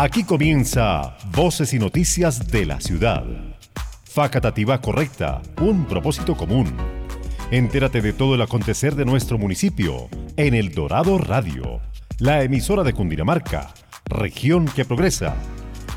Aquí 0.00 0.22
comienza 0.22 1.16
Voces 1.32 1.74
y 1.74 1.80
Noticias 1.80 2.46
de 2.52 2.64
la 2.66 2.80
Ciudad. 2.80 3.24
Facatativa 4.04 4.80
correcta, 4.80 5.42
un 5.60 5.86
propósito 5.86 6.36
común. 6.36 6.72
Entérate 7.50 8.00
de 8.00 8.12
todo 8.12 8.36
el 8.36 8.42
acontecer 8.42 8.94
de 8.94 9.04
nuestro 9.04 9.38
municipio 9.38 10.08
en 10.36 10.54
El 10.54 10.70
Dorado 10.70 11.18
Radio, 11.18 11.80
la 12.20 12.44
emisora 12.44 12.84
de 12.84 12.92
Cundinamarca, 12.92 13.74
región 14.04 14.66
que 14.66 14.84
progresa. 14.84 15.34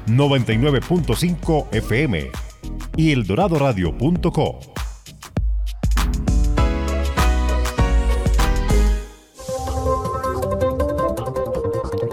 99.5 0.07 1.67
FM 1.71 2.31
y 2.97 3.11
eldoradoradio.co. 3.11 4.80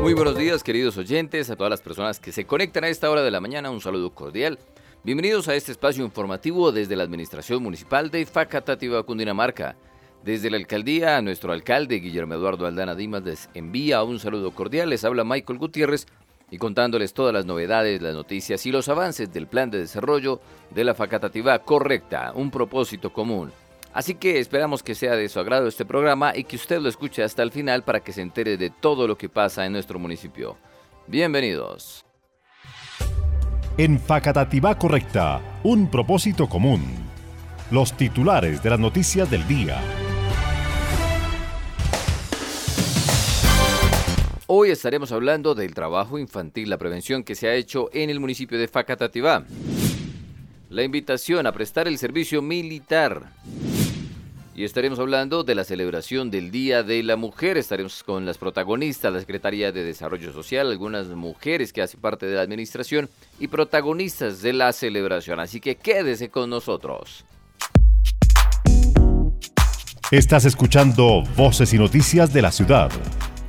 Muy 0.08 0.14
buenos 0.14 0.38
días 0.38 0.62
queridos 0.62 0.96
oyentes, 0.96 1.50
a 1.50 1.56
todas 1.56 1.68
las 1.68 1.82
personas 1.82 2.18
que 2.18 2.32
se 2.32 2.46
conectan 2.46 2.82
a 2.84 2.88
esta 2.88 3.10
hora 3.10 3.22
de 3.22 3.30
la 3.30 3.42
mañana, 3.42 3.70
un 3.70 3.82
saludo 3.82 4.14
cordial. 4.14 4.58
Bienvenidos 5.04 5.48
a 5.48 5.54
este 5.54 5.70
espacio 5.70 6.02
informativo 6.02 6.72
desde 6.72 6.96
la 6.96 7.02
Administración 7.02 7.62
Municipal 7.62 8.10
de 8.10 8.24
Facatativa, 8.24 9.02
Cundinamarca. 9.02 9.76
Desde 10.24 10.48
la 10.48 10.56
alcaldía, 10.56 11.20
nuestro 11.20 11.52
alcalde 11.52 11.96
Guillermo 11.96 12.32
Eduardo 12.32 12.64
Aldana 12.64 12.94
Dimas 12.94 13.22
les 13.22 13.50
envía 13.52 14.02
un 14.02 14.18
saludo 14.18 14.52
cordial. 14.52 14.88
Les 14.88 15.04
habla 15.04 15.24
Michael 15.24 15.58
Gutiérrez 15.58 16.06
y 16.50 16.56
contándoles 16.56 17.12
todas 17.12 17.34
las 17.34 17.44
novedades, 17.44 18.00
las 18.00 18.14
noticias 18.14 18.64
y 18.64 18.72
los 18.72 18.88
avances 18.88 19.30
del 19.30 19.46
plan 19.46 19.70
de 19.70 19.76
desarrollo 19.76 20.40
de 20.70 20.84
la 20.84 20.94
Facatativa 20.94 21.58
correcta, 21.58 22.32
un 22.34 22.50
propósito 22.50 23.12
común. 23.12 23.52
Así 23.92 24.14
que 24.14 24.38
esperamos 24.38 24.82
que 24.82 24.94
sea 24.94 25.16
de 25.16 25.28
su 25.28 25.40
agrado 25.40 25.66
este 25.66 25.84
programa 25.84 26.32
y 26.36 26.44
que 26.44 26.56
usted 26.56 26.80
lo 26.80 26.88
escuche 26.88 27.22
hasta 27.22 27.42
el 27.42 27.50
final 27.50 27.84
para 27.84 28.00
que 28.00 28.12
se 28.12 28.22
entere 28.22 28.56
de 28.56 28.70
todo 28.70 29.08
lo 29.08 29.16
que 29.16 29.28
pasa 29.28 29.64
en 29.64 29.72
nuestro 29.72 29.98
municipio. 29.98 30.56
Bienvenidos. 31.06 32.04
En 33.78 33.98
Facatativá 33.98 34.76
Correcta, 34.76 35.40
un 35.62 35.90
propósito 35.90 36.48
común. 36.48 36.82
Los 37.70 37.96
titulares 37.96 38.62
de 38.62 38.70
las 38.70 38.78
noticias 38.78 39.30
del 39.30 39.46
día. 39.46 39.80
Hoy 44.46 44.70
estaremos 44.70 45.12
hablando 45.12 45.54
del 45.54 45.74
trabajo 45.74 46.18
infantil, 46.18 46.70
la 46.70 46.78
prevención 46.78 47.22
que 47.22 47.34
se 47.34 47.48
ha 47.48 47.54
hecho 47.54 47.90
en 47.92 48.10
el 48.10 48.18
municipio 48.18 48.58
de 48.58 48.68
Facatativá. 48.68 49.44
La 50.70 50.82
invitación 50.82 51.46
a 51.46 51.52
prestar 51.52 51.86
el 51.88 51.98
servicio 51.98 52.42
militar 52.42 53.30
y 54.58 54.64
estaremos 54.64 54.98
hablando 54.98 55.44
de 55.44 55.54
la 55.54 55.62
celebración 55.62 56.32
del 56.32 56.50
Día 56.50 56.82
de 56.82 57.04
la 57.04 57.14
Mujer. 57.14 57.56
Estaremos 57.56 58.02
con 58.02 58.26
las 58.26 58.38
protagonistas, 58.38 59.12
la 59.12 59.20
Secretaría 59.20 59.70
de 59.70 59.84
Desarrollo 59.84 60.32
Social, 60.32 60.68
algunas 60.68 61.06
mujeres 61.06 61.72
que 61.72 61.80
hacen 61.80 62.00
parte 62.00 62.26
de 62.26 62.34
la 62.34 62.42
administración 62.42 63.08
y 63.38 63.46
protagonistas 63.46 64.42
de 64.42 64.52
la 64.54 64.72
celebración. 64.72 65.38
Así 65.38 65.60
que 65.60 65.76
quédese 65.76 66.28
con 66.28 66.50
nosotros. 66.50 67.24
Estás 70.10 70.44
escuchando 70.44 71.22
Voces 71.36 71.72
y 71.72 71.78
Noticias 71.78 72.32
de 72.32 72.42
la 72.42 72.50
Ciudad. 72.50 72.90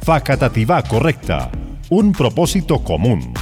Facatativá 0.03 0.83
Correcta. 0.83 1.49
Un 1.89 2.11
propósito 2.11 2.83
común. 2.83 3.33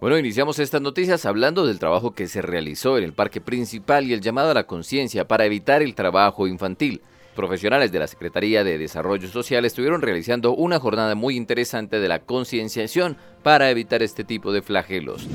Bueno, 0.00 0.16
iniciamos 0.16 0.58
estas 0.58 0.80
noticias 0.80 1.26
hablando 1.26 1.66
del 1.66 1.78
trabajo 1.78 2.12
que 2.14 2.26
se 2.26 2.40
realizó 2.40 2.96
en 2.96 3.04
el 3.04 3.12
parque 3.12 3.42
principal 3.42 4.06
y 4.06 4.14
el 4.14 4.22
llamado 4.22 4.50
a 4.50 4.54
la 4.54 4.64
conciencia 4.64 5.28
para 5.28 5.44
evitar 5.44 5.82
el 5.82 5.94
trabajo 5.94 6.46
infantil. 6.46 7.02
Profesionales 7.36 7.92
de 7.92 7.98
la 7.98 8.06
Secretaría 8.06 8.64
de 8.64 8.78
Desarrollo 8.78 9.28
Social 9.28 9.66
estuvieron 9.66 10.00
realizando 10.00 10.54
una 10.54 10.80
jornada 10.80 11.14
muy 11.14 11.36
interesante 11.36 12.00
de 12.00 12.08
la 12.08 12.20
concienciación 12.20 13.18
para 13.42 13.68
evitar 13.68 14.02
este 14.02 14.24
tipo 14.24 14.54
de 14.54 14.62
flagelos. 14.62 15.28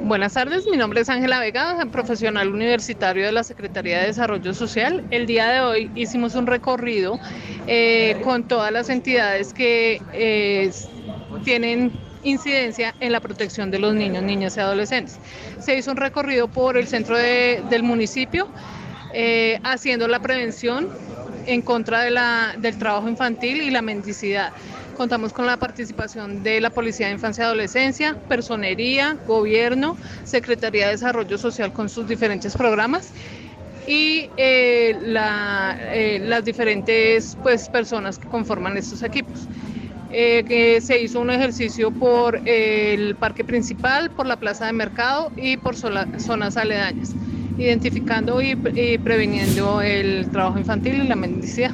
Buenas 0.00 0.32
tardes, 0.32 0.66
mi 0.70 0.78
nombre 0.78 1.02
es 1.02 1.10
Ángela 1.10 1.38
Vega, 1.38 1.84
profesional 1.92 2.48
universitario 2.48 3.26
de 3.26 3.32
la 3.32 3.44
Secretaría 3.44 4.00
de 4.00 4.06
Desarrollo 4.06 4.54
Social. 4.54 5.04
El 5.10 5.26
día 5.26 5.48
de 5.48 5.60
hoy 5.60 5.90
hicimos 5.94 6.36
un 6.36 6.46
recorrido 6.46 7.18
eh, 7.66 8.18
con 8.24 8.48
todas 8.48 8.72
las 8.72 8.88
entidades 8.88 9.52
que 9.52 10.00
eh, 10.14 10.70
tienen 11.44 11.92
incidencia 12.26 12.94
en 13.00 13.12
la 13.12 13.20
protección 13.20 13.70
de 13.70 13.78
los 13.78 13.94
niños, 13.94 14.22
niñas 14.22 14.56
y 14.56 14.60
adolescentes. 14.60 15.18
Se 15.60 15.76
hizo 15.76 15.92
un 15.92 15.96
recorrido 15.96 16.48
por 16.48 16.76
el 16.76 16.86
centro 16.86 17.16
del 17.16 17.82
municipio 17.82 18.48
eh, 19.14 19.58
haciendo 19.62 20.08
la 20.08 20.20
prevención 20.20 20.88
en 21.46 21.62
contra 21.62 22.00
de 22.00 22.10
la, 22.10 22.54
del 22.58 22.76
trabajo 22.76 23.08
infantil 23.08 23.62
y 23.62 23.70
la 23.70 23.80
mendicidad. 23.80 24.52
Contamos 24.96 25.32
con 25.32 25.46
la 25.46 25.56
participación 25.56 26.42
de 26.42 26.60
la 26.60 26.70
Policía 26.70 27.06
de 27.06 27.12
Infancia 27.12 27.42
y 27.42 27.46
Adolescencia, 27.46 28.16
Personería, 28.28 29.16
Gobierno, 29.26 29.96
Secretaría 30.24 30.86
de 30.86 30.92
Desarrollo 30.92 31.38
Social 31.38 31.72
con 31.72 31.88
sus 31.88 32.08
diferentes 32.08 32.56
programas 32.56 33.12
y 33.86 34.30
eh, 34.36 34.98
eh, 34.98 36.18
las 36.22 36.44
diferentes 36.44 37.36
pues, 37.42 37.68
personas 37.68 38.18
que 38.18 38.26
conforman 38.26 38.76
estos 38.76 39.02
equipos. 39.02 39.46
Eh, 40.12 40.44
que 40.46 40.80
se 40.80 41.00
hizo 41.00 41.20
un 41.20 41.30
ejercicio 41.30 41.90
por 41.90 42.40
el 42.48 43.16
parque 43.16 43.44
principal, 43.44 44.10
por 44.10 44.26
la 44.26 44.36
plaza 44.36 44.66
de 44.66 44.72
mercado 44.72 45.32
y 45.36 45.56
por 45.56 45.74
zonas 45.74 46.56
aledañas, 46.56 47.14
identificando 47.58 48.40
y, 48.40 48.54
preveniendo 48.98 49.80
el 49.80 50.30
trabajo 50.30 50.58
infantil 50.58 51.02
y 51.02 51.08
la 51.08 51.16
mendicidad. 51.16 51.72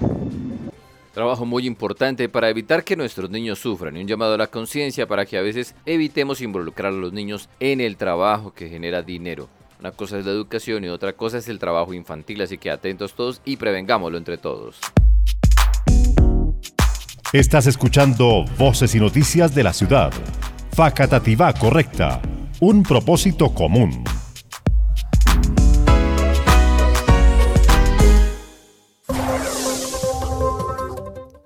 Trabajo 1.12 1.44
muy 1.44 1.66
importante 1.66 2.30
para 2.30 2.48
evitar 2.48 2.84
que 2.84 2.96
nuestros 2.96 3.28
niños 3.28 3.58
sufran 3.58 3.98
y 3.98 4.00
un 4.00 4.08
llamado 4.08 4.34
a 4.34 4.38
la 4.38 4.46
conciencia 4.46 5.06
para 5.06 5.26
que 5.26 5.36
a 5.36 5.42
veces 5.42 5.74
evitemos 5.84 6.40
involucrar 6.40 6.90
a 6.90 6.96
los 6.96 7.12
niños 7.12 7.50
en 7.60 7.82
el 7.82 7.98
trabajo 7.98 8.54
que 8.54 8.70
genera 8.70 9.02
dinero. 9.02 9.50
Una 9.78 9.90
cosa 9.90 10.18
es 10.18 10.24
la 10.24 10.32
educación 10.32 10.84
y 10.84 10.88
otra 10.88 11.12
cosa 11.12 11.36
es 11.36 11.48
el 11.48 11.58
trabajo 11.58 11.92
infantil, 11.92 12.40
así 12.40 12.56
que 12.56 12.70
atentos 12.70 13.12
todos 13.12 13.42
y 13.44 13.56
prevengámoslo 13.56 14.16
entre 14.16 14.38
todos. 14.38 14.80
Estás 17.32 17.66
escuchando 17.66 18.44
Voces 18.58 18.94
y 18.94 19.00
Noticias 19.00 19.54
de 19.54 19.62
la 19.62 19.72
Ciudad. 19.72 20.12
Facatativá 20.74 21.54
Correcta. 21.54 22.20
Un 22.60 22.82
propósito 22.82 23.54
común. 23.54 24.04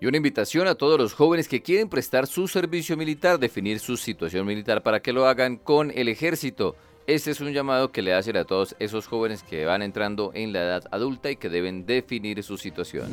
Y 0.01 0.07
una 0.07 0.17
invitación 0.17 0.67
a 0.67 0.75
todos 0.75 0.99
los 0.99 1.15
jóvenes 1.15 1.47
que 1.47 1.63
quieren 1.63 1.89
prestar 1.89 2.27
su 2.27 2.49
servicio 2.49 2.97
militar, 2.97 3.39
definir 3.39 3.79
su 3.79 3.97
situación 3.97 4.45
militar 4.45 4.83
para 4.83 4.99
que 4.99 5.13
lo 5.13 5.29
hagan 5.29 5.57
con 5.57 5.93
el 5.95 6.09
ejército. 6.09 6.75
Este 7.07 7.31
es 7.31 7.41
un 7.41 7.53
llamado 7.53 7.93
que 7.93 8.03
le 8.03 8.13
hacen 8.13 8.37
a 8.37 8.45
todos 8.45 8.75
esos 8.81 9.07
jóvenes 9.07 9.45
que 9.45 9.65
van 9.65 9.83
entrando 9.83 10.33
en 10.35 10.53
la 10.53 10.63
edad 10.63 10.83
adulta 10.91 11.31
y 11.31 11.37
que 11.37 11.49
deben 11.49 11.87
definir 11.87 12.43
su 12.43 12.59
situación. 12.59 13.09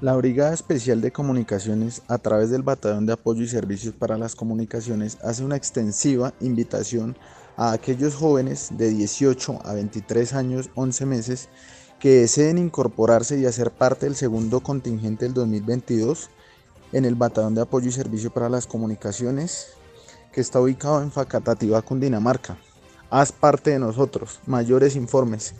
La 0.00 0.14
Brigada 0.14 0.54
Especial 0.54 1.00
de 1.00 1.10
Comunicaciones, 1.10 2.02
a 2.06 2.18
través 2.18 2.50
del 2.50 2.62
Batallón 2.62 3.04
de 3.06 3.14
Apoyo 3.14 3.42
y 3.42 3.48
Servicios 3.48 3.92
para 3.92 4.16
las 4.16 4.36
Comunicaciones, 4.36 5.18
hace 5.24 5.42
una 5.42 5.56
extensiva 5.56 6.32
invitación 6.38 7.16
a 7.56 7.72
aquellos 7.72 8.14
jóvenes 8.14 8.68
de 8.78 8.90
18 8.90 9.58
a 9.64 9.74
23 9.74 10.34
años, 10.34 10.70
11 10.76 11.04
meses, 11.04 11.48
que 11.98 12.20
deseen 12.20 12.58
incorporarse 12.58 13.40
y 13.40 13.46
hacer 13.46 13.72
parte 13.72 14.06
del 14.06 14.14
segundo 14.14 14.60
contingente 14.60 15.24
del 15.24 15.34
2022 15.34 16.30
en 16.92 17.04
el 17.04 17.16
Batallón 17.16 17.56
de 17.56 17.62
Apoyo 17.62 17.88
y 17.88 17.92
Servicio 17.92 18.32
para 18.32 18.48
las 18.48 18.68
Comunicaciones, 18.68 19.70
que 20.30 20.40
está 20.40 20.60
ubicado 20.60 21.02
en 21.02 21.10
Facatativa, 21.10 21.82
Cundinamarca. 21.82 22.56
Haz 23.10 23.32
parte 23.32 23.72
de 23.72 23.80
nosotros. 23.80 24.38
Mayores 24.46 24.94
informes. 24.94 25.54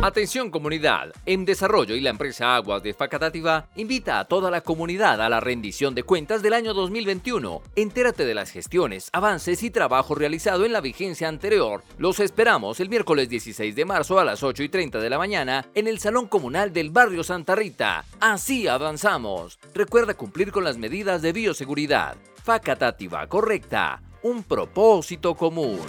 Atención 0.00 0.52
comunidad, 0.52 1.12
en 1.26 1.44
desarrollo 1.44 1.96
y 1.96 2.00
la 2.00 2.10
empresa 2.10 2.54
Aguas 2.54 2.84
de 2.84 2.94
Facatativá 2.94 3.68
invita 3.74 4.20
a 4.20 4.26
toda 4.26 4.48
la 4.48 4.60
comunidad 4.60 5.20
a 5.20 5.28
la 5.28 5.40
rendición 5.40 5.92
de 5.96 6.04
cuentas 6.04 6.40
del 6.40 6.52
año 6.52 6.72
2021. 6.72 7.62
Entérate 7.74 8.24
de 8.24 8.32
las 8.32 8.52
gestiones, 8.52 9.08
avances 9.12 9.60
y 9.64 9.70
trabajo 9.72 10.14
realizado 10.14 10.64
en 10.64 10.72
la 10.72 10.80
vigencia 10.80 11.26
anterior. 11.26 11.82
Los 11.98 12.20
esperamos 12.20 12.78
el 12.78 12.88
miércoles 12.88 13.28
16 13.28 13.74
de 13.74 13.84
marzo 13.84 14.20
a 14.20 14.24
las 14.24 14.44
8 14.44 14.62
y 14.62 14.68
30 14.68 15.00
de 15.00 15.10
la 15.10 15.18
mañana 15.18 15.66
en 15.74 15.88
el 15.88 15.98
Salón 15.98 16.28
Comunal 16.28 16.72
del 16.72 16.90
Barrio 16.90 17.24
Santa 17.24 17.56
Rita. 17.56 18.04
Así 18.20 18.68
avanzamos. 18.68 19.58
Recuerda 19.74 20.14
cumplir 20.14 20.52
con 20.52 20.62
las 20.62 20.78
medidas 20.78 21.22
de 21.22 21.32
bioseguridad. 21.32 22.16
Facatativá 22.44 23.26
correcta. 23.26 24.00
Un 24.22 24.44
propósito 24.44 25.34
común. 25.34 25.80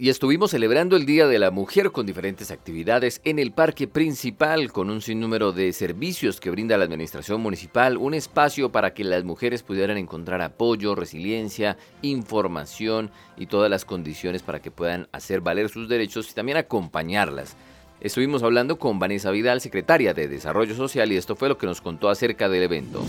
Y 0.00 0.08
estuvimos 0.08 0.52
celebrando 0.52 0.96
el 0.96 1.04
Día 1.04 1.26
de 1.26 1.38
la 1.38 1.50
Mujer 1.50 1.92
con 1.92 2.06
diferentes 2.06 2.50
actividades 2.50 3.20
en 3.22 3.38
el 3.38 3.52
parque 3.52 3.86
principal 3.86 4.72
con 4.72 4.88
un 4.88 5.02
sinnúmero 5.02 5.52
de 5.52 5.74
servicios 5.74 6.40
que 6.40 6.48
brinda 6.48 6.78
la 6.78 6.84
administración 6.84 7.42
municipal, 7.42 7.98
un 7.98 8.14
espacio 8.14 8.72
para 8.72 8.94
que 8.94 9.04
las 9.04 9.24
mujeres 9.24 9.62
pudieran 9.62 9.98
encontrar 9.98 10.40
apoyo, 10.40 10.94
resiliencia, 10.94 11.76
información 12.00 13.10
y 13.36 13.44
todas 13.44 13.70
las 13.70 13.84
condiciones 13.84 14.42
para 14.42 14.60
que 14.60 14.70
puedan 14.70 15.06
hacer 15.12 15.42
valer 15.42 15.68
sus 15.68 15.86
derechos 15.86 16.30
y 16.30 16.34
también 16.34 16.56
acompañarlas. 16.56 17.54
Estuvimos 18.00 18.42
hablando 18.42 18.78
con 18.78 18.98
Vanessa 18.98 19.30
Vidal, 19.30 19.60
secretaria 19.60 20.14
de 20.14 20.28
Desarrollo 20.28 20.74
Social, 20.74 21.12
y 21.12 21.18
esto 21.18 21.36
fue 21.36 21.50
lo 21.50 21.58
que 21.58 21.66
nos 21.66 21.82
contó 21.82 22.08
acerca 22.08 22.48
del 22.48 22.62
evento. 22.62 23.02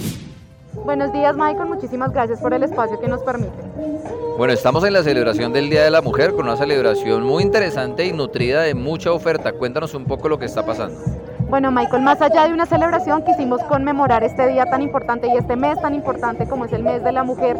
Buenos 0.83 1.13
días, 1.13 1.37
Michael. 1.37 1.69
Muchísimas 1.69 2.11
gracias 2.11 2.41
por 2.41 2.53
el 2.53 2.63
espacio 2.63 2.99
que 2.99 3.07
nos 3.07 3.21
permite. 3.21 4.20
Bueno, 4.37 4.53
estamos 4.53 4.83
en 4.85 4.93
la 4.93 5.03
celebración 5.03 5.53
del 5.53 5.69
Día 5.69 5.83
de 5.83 5.91
la 5.91 6.01
Mujer 6.01 6.31
con 6.31 6.45
una 6.45 6.57
celebración 6.57 7.23
muy 7.23 7.43
interesante 7.43 8.05
y 8.05 8.13
nutrida 8.13 8.61
de 8.61 8.73
mucha 8.73 9.11
oferta. 9.11 9.51
Cuéntanos 9.51 9.93
un 9.93 10.05
poco 10.05 10.29
lo 10.29 10.39
que 10.39 10.45
está 10.45 10.65
pasando. 10.65 10.97
Bueno, 11.51 11.69
Michael, 11.69 12.01
más 12.01 12.21
allá 12.21 12.47
de 12.47 12.53
una 12.53 12.65
celebración, 12.65 13.23
quisimos 13.23 13.61
conmemorar 13.63 14.23
este 14.23 14.47
día 14.47 14.67
tan 14.67 14.81
importante 14.81 15.27
y 15.27 15.35
este 15.35 15.57
mes 15.57 15.77
tan 15.81 15.93
importante 15.93 16.47
como 16.47 16.63
es 16.63 16.71
el 16.71 16.81
mes 16.81 17.03
de 17.03 17.11
la 17.11 17.25
mujer, 17.25 17.57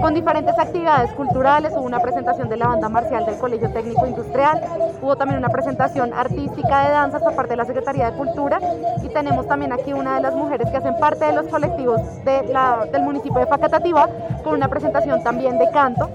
con 0.00 0.14
diferentes 0.14 0.56
actividades 0.56 1.10
culturales. 1.14 1.72
Hubo 1.72 1.82
una 1.82 1.98
presentación 1.98 2.48
de 2.48 2.56
la 2.56 2.68
banda 2.68 2.88
marcial 2.88 3.26
del 3.26 3.36
Colegio 3.38 3.68
Técnico 3.72 4.06
Industrial, 4.06 4.60
hubo 5.02 5.16
también 5.16 5.40
una 5.40 5.48
presentación 5.48 6.14
artística 6.14 6.84
de 6.84 6.90
danzas 6.90 7.20
por 7.20 7.34
parte 7.34 7.54
de 7.54 7.56
la 7.56 7.64
Secretaría 7.64 8.12
de 8.12 8.16
Cultura 8.16 8.60
y 9.02 9.08
tenemos 9.08 9.48
también 9.48 9.72
aquí 9.72 9.92
una 9.92 10.14
de 10.14 10.20
las 10.20 10.36
mujeres 10.36 10.70
que 10.70 10.76
hacen 10.76 10.96
parte 11.00 11.24
de 11.24 11.32
los 11.32 11.48
colectivos 11.48 12.00
del 12.24 13.02
municipio 13.02 13.40
de 13.40 13.46
Facatativá 13.46 14.08
con 14.44 14.54
una 14.54 14.68
presentación 14.68 15.20
también 15.24 15.58
de 15.58 15.68
canto. 15.72 16.08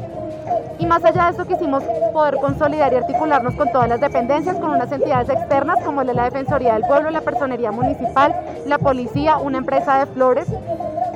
Y 0.80 0.86
más 0.86 1.04
allá 1.04 1.26
de 1.26 1.32
eso 1.32 1.46
quisimos 1.46 1.84
poder 2.14 2.36
consolidar 2.36 2.94
y 2.94 2.98
articularnos 2.98 3.56
con 3.56 3.72
todas 3.72 3.90
las 3.90 4.00
dependencias, 4.00 4.58
con 4.58 4.70
unas 4.70 4.92
entidades 4.92 5.30
externas 5.30 5.84
como 5.84 6.04
la 6.04 6.26
Defensoría 6.26 6.74
del 6.74 6.84
Pueblo, 6.84 7.10
la 7.10 7.22
Personería 7.22 7.72
Municipal, 7.72 8.36
la 8.66 8.78
Policía, 8.78 9.38
una 9.38 9.58
empresa 9.58 10.00
de 10.00 10.06
flores. 10.08 10.48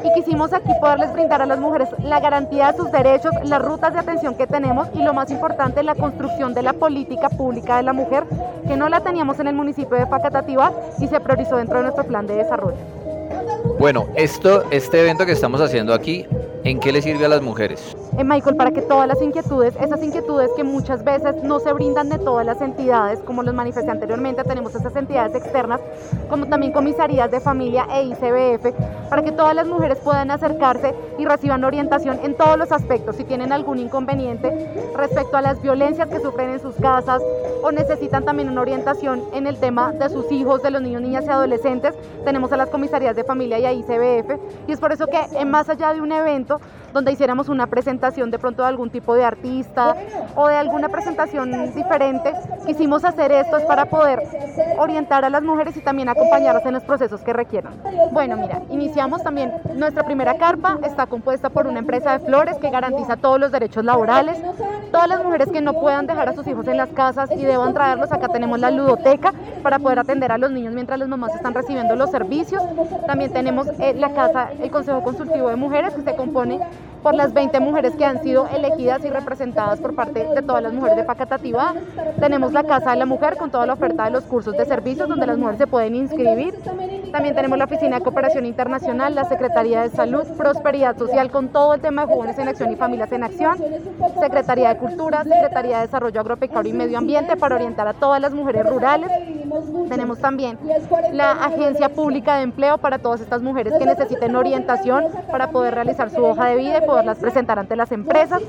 Y 0.03 0.11
quisimos 0.13 0.51
aquí 0.51 0.71
poderles 0.79 1.13
brindar 1.13 1.43
a 1.43 1.45
las 1.45 1.59
mujeres 1.59 1.89
la 2.03 2.19
garantía 2.19 2.71
de 2.71 2.77
sus 2.77 2.91
derechos, 2.91 3.31
las 3.43 3.61
rutas 3.61 3.93
de 3.93 3.99
atención 3.99 4.33
que 4.33 4.47
tenemos 4.47 4.87
y 4.95 5.03
lo 5.03 5.13
más 5.13 5.29
importante, 5.29 5.83
la 5.83 5.93
construcción 5.93 6.55
de 6.55 6.63
la 6.63 6.73
política 6.73 7.29
pública 7.29 7.77
de 7.77 7.83
la 7.83 7.93
mujer, 7.93 8.23
que 8.67 8.75
no 8.75 8.89
la 8.89 9.01
teníamos 9.01 9.39
en 9.39 9.47
el 9.47 9.55
municipio 9.55 9.95
de 9.95 10.07
Facatativá 10.07 10.73
y 10.99 11.07
se 11.07 11.19
priorizó 11.19 11.57
dentro 11.57 11.77
de 11.77 11.83
nuestro 11.83 12.03
plan 12.03 12.25
de 12.25 12.35
desarrollo. 12.35 12.77
Bueno, 13.79 14.07
esto, 14.15 14.63
este 14.71 15.01
evento 15.01 15.25
que 15.25 15.33
estamos 15.33 15.61
haciendo 15.61 15.93
aquí, 15.93 16.25
¿en 16.63 16.79
qué 16.79 16.91
le 16.91 17.01
sirve 17.01 17.25
a 17.25 17.29
las 17.29 17.41
mujeres? 17.41 17.95
Eh, 18.17 18.25
Michael, 18.25 18.57
para 18.57 18.71
que 18.71 18.81
todas 18.81 19.07
las 19.07 19.21
inquietudes, 19.21 19.73
esas 19.77 20.03
inquietudes 20.03 20.49
que 20.57 20.65
muchas 20.65 21.03
veces 21.03 21.43
no 21.43 21.59
se 21.59 21.71
brindan 21.71 22.09
de 22.09 22.19
todas 22.19 22.45
las 22.45 22.59
entidades, 22.59 23.19
como 23.21 23.41
los 23.41 23.53
manifesté 23.53 23.89
anteriormente, 23.89 24.43
tenemos 24.43 24.75
esas 24.75 24.93
entidades 24.97 25.33
externas, 25.33 25.79
como 26.29 26.47
también 26.47 26.73
comisarías 26.73 27.31
de 27.31 27.39
familia 27.39 27.87
e 27.89 28.03
ICBF, 28.03 28.73
para 29.09 29.23
que 29.23 29.31
todas 29.31 29.55
las 29.55 29.65
mujeres 29.65 29.97
puedan 29.99 30.29
acercarse 30.29 30.93
y 31.17 31.25
reciban 31.25 31.63
orientación 31.63 32.19
en 32.21 32.35
todos 32.35 32.57
los 32.57 32.73
aspectos, 32.73 33.15
si 33.15 33.23
tienen 33.23 33.53
algún 33.53 33.79
inconveniente 33.79 34.91
respecto 34.95 35.37
a 35.37 35.41
las 35.41 35.61
violencias 35.61 36.09
que 36.09 36.19
sufren 36.19 36.49
en 36.49 36.59
sus 36.59 36.75
casas 36.75 37.21
o 37.63 37.71
necesitan 37.71 38.25
también 38.25 38.49
una 38.49 38.61
orientación 38.61 39.23
en 39.33 39.47
el 39.47 39.57
tema 39.57 39.93
de 39.93 40.09
sus 40.09 40.29
hijos, 40.31 40.61
de 40.63 40.71
los 40.71 40.81
niños, 40.81 41.01
niñas 41.01 41.23
y 41.25 41.29
adolescentes, 41.29 41.95
tenemos 42.25 42.51
a 42.51 42.57
las 42.57 42.69
comisarías 42.69 43.15
de 43.15 43.23
familia 43.23 43.57
y 43.59 43.65
a 43.65 43.71
ICBF, 43.71 44.37
y 44.67 44.71
es 44.73 44.79
por 44.79 44.91
eso 44.91 45.07
que 45.07 45.45
más 45.45 45.69
allá 45.69 45.93
de 45.93 46.01
un 46.01 46.11
evento 46.11 46.59
donde 46.93 47.11
hiciéramos 47.11 47.49
una 47.49 47.67
presentación, 47.67 48.31
de 48.31 48.39
pronto 48.39 48.63
de 48.63 48.69
algún 48.69 48.89
tipo 48.89 49.15
de 49.15 49.23
artista 49.23 49.95
o 50.35 50.47
de 50.47 50.55
alguna 50.55 50.89
presentación 50.89 51.73
diferente, 51.73 52.33
quisimos 52.65 53.05
hacer 53.05 53.31
esto 53.31 53.57
es 53.57 53.65
para 53.65 53.85
poder 53.85 54.21
orientar 54.77 55.25
a 55.25 55.29
las 55.29 55.43
mujeres 55.43 55.75
y 55.77 55.81
también 55.81 56.09
acompañarlas 56.09 56.65
en 56.65 56.73
los 56.73 56.83
procesos 56.83 57.21
que 57.21 57.33
requieran. 57.33 57.73
Bueno, 58.11 58.37
mira, 58.37 58.61
iniciamos 58.69 59.23
también 59.23 59.53
nuestra 59.75 60.03
primera 60.03 60.37
carpa, 60.37 60.77
está 60.83 61.05
compuesta 61.05 61.49
por 61.49 61.67
una 61.67 61.79
empresa 61.79 62.17
de 62.17 62.25
flores 62.25 62.57
que 62.57 62.69
garantiza 62.69 63.17
todos 63.17 63.39
los 63.39 63.51
derechos 63.51 63.83
laborales. 63.83 64.37
Todas 64.91 65.07
las 65.07 65.23
mujeres 65.23 65.47
que 65.49 65.61
no 65.61 65.73
puedan 65.73 66.05
dejar 66.05 66.27
a 66.27 66.33
sus 66.33 66.45
hijos 66.47 66.67
en 66.67 66.75
las 66.75 66.89
casas 66.89 67.29
y 67.31 67.43
deban 67.43 67.73
traerlos, 67.73 68.11
acá 68.11 68.27
tenemos 68.27 68.59
la 68.59 68.71
ludoteca 68.71 69.33
para 69.63 69.79
poder 69.79 69.99
atender 69.99 70.33
a 70.33 70.37
los 70.37 70.51
niños 70.51 70.73
mientras 70.73 70.99
las 70.99 71.07
mamás 71.07 71.33
están 71.33 71.53
recibiendo 71.53 71.95
los 71.95 72.11
servicios. 72.11 72.61
También 73.07 73.31
tenemos 73.31 73.67
eh, 73.79 73.93
la 73.95 74.13
casa, 74.13 74.49
el 74.59 74.69
Consejo 74.69 75.01
Consultivo 75.01 75.47
de 75.47 75.55
Mujeres 75.55 75.93
que 75.93 76.01
se 76.01 76.15
compone 76.15 76.59
por 77.01 77.15
las 77.15 77.33
20 77.33 77.59
mujeres 77.59 77.95
que 77.95 78.05
han 78.05 78.21
sido 78.21 78.47
elegidas 78.47 79.03
y 79.05 79.09
representadas 79.09 79.79
por 79.79 79.95
parte 79.95 80.27
de 80.33 80.41
todas 80.41 80.63
las 80.63 80.73
mujeres 80.73 80.97
de 80.97 81.03
Pacatativá. 81.03 81.73
Tenemos 82.19 82.53
la 82.53 82.63
Casa 82.63 82.91
de 82.91 82.97
la 82.97 83.05
Mujer 83.05 83.37
con 83.37 83.51
toda 83.51 83.65
la 83.65 83.73
oferta 83.73 84.05
de 84.05 84.11
los 84.11 84.23
cursos 84.23 84.55
de 84.55 84.65
servicios 84.65 85.09
donde 85.09 85.27
las 85.27 85.37
mujeres 85.37 85.59
se 85.59 85.67
pueden 85.67 85.95
inscribir. 85.95 86.53
También 87.11 87.35
tenemos 87.35 87.57
la 87.57 87.65
Oficina 87.65 87.97
de 87.97 88.03
Cooperación 88.03 88.45
Internacional, 88.45 89.13
la 89.13 89.25
Secretaría 89.25 89.81
de 89.81 89.89
Salud, 89.89 90.23
Prosperidad 90.37 90.97
Social 90.97 91.29
con 91.29 91.49
todo 91.49 91.73
el 91.73 91.81
tema 91.81 92.05
de 92.05 92.13
jóvenes 92.13 92.37
en 92.39 92.47
acción 92.47 92.71
y 92.71 92.75
familias 92.75 93.11
en 93.11 93.23
acción, 93.23 93.57
Secretaría 94.19 94.69
de 94.69 94.77
Cultura, 94.77 95.23
Secretaría 95.23 95.77
de 95.77 95.87
Desarrollo 95.87 96.21
Agropecuario 96.21 96.73
y 96.73 96.77
Medio 96.77 96.97
Ambiente 96.97 97.35
para 97.35 97.55
orientar 97.55 97.87
a 97.87 97.93
todas 97.93 98.21
las 98.21 98.33
mujeres 98.33 98.65
rurales. 98.65 99.09
Tenemos 99.89 100.19
también 100.19 100.57
la 101.11 101.31
Agencia 101.31 101.89
Pública 101.89 102.37
de 102.37 102.43
Empleo 102.43 102.77
para 102.77 102.99
todas 102.99 103.19
estas 103.19 103.41
mujeres 103.41 103.73
que 103.77 103.85
necesiten 103.85 104.35
orientación 104.35 105.05
para 105.29 105.51
poder 105.51 105.75
realizar 105.75 106.09
su 106.09 106.23
hoja 106.23 106.45
de 106.45 106.55
vida 106.55 106.77
y 106.77 106.87
poderlas 106.87 107.19
presentar 107.19 107.59
ante 107.59 107.75
las 107.75 107.91
empresas. 107.91 108.41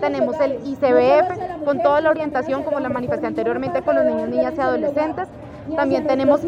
Tenemos 0.00 0.38
el 0.40 0.60
ICBF 0.66 1.64
con 1.64 1.82
toda 1.82 2.00
la 2.00 2.10
orientación, 2.10 2.62
como 2.64 2.80
la 2.80 2.88
manifesté 2.90 3.26
anteriormente, 3.26 3.82
con 3.82 3.96
los 3.96 4.04
niños, 4.04 4.28
niñas 4.28 4.54
y 4.56 4.60
adolescentes. 4.60 5.28
También 5.76 6.06
tenemos 6.06 6.40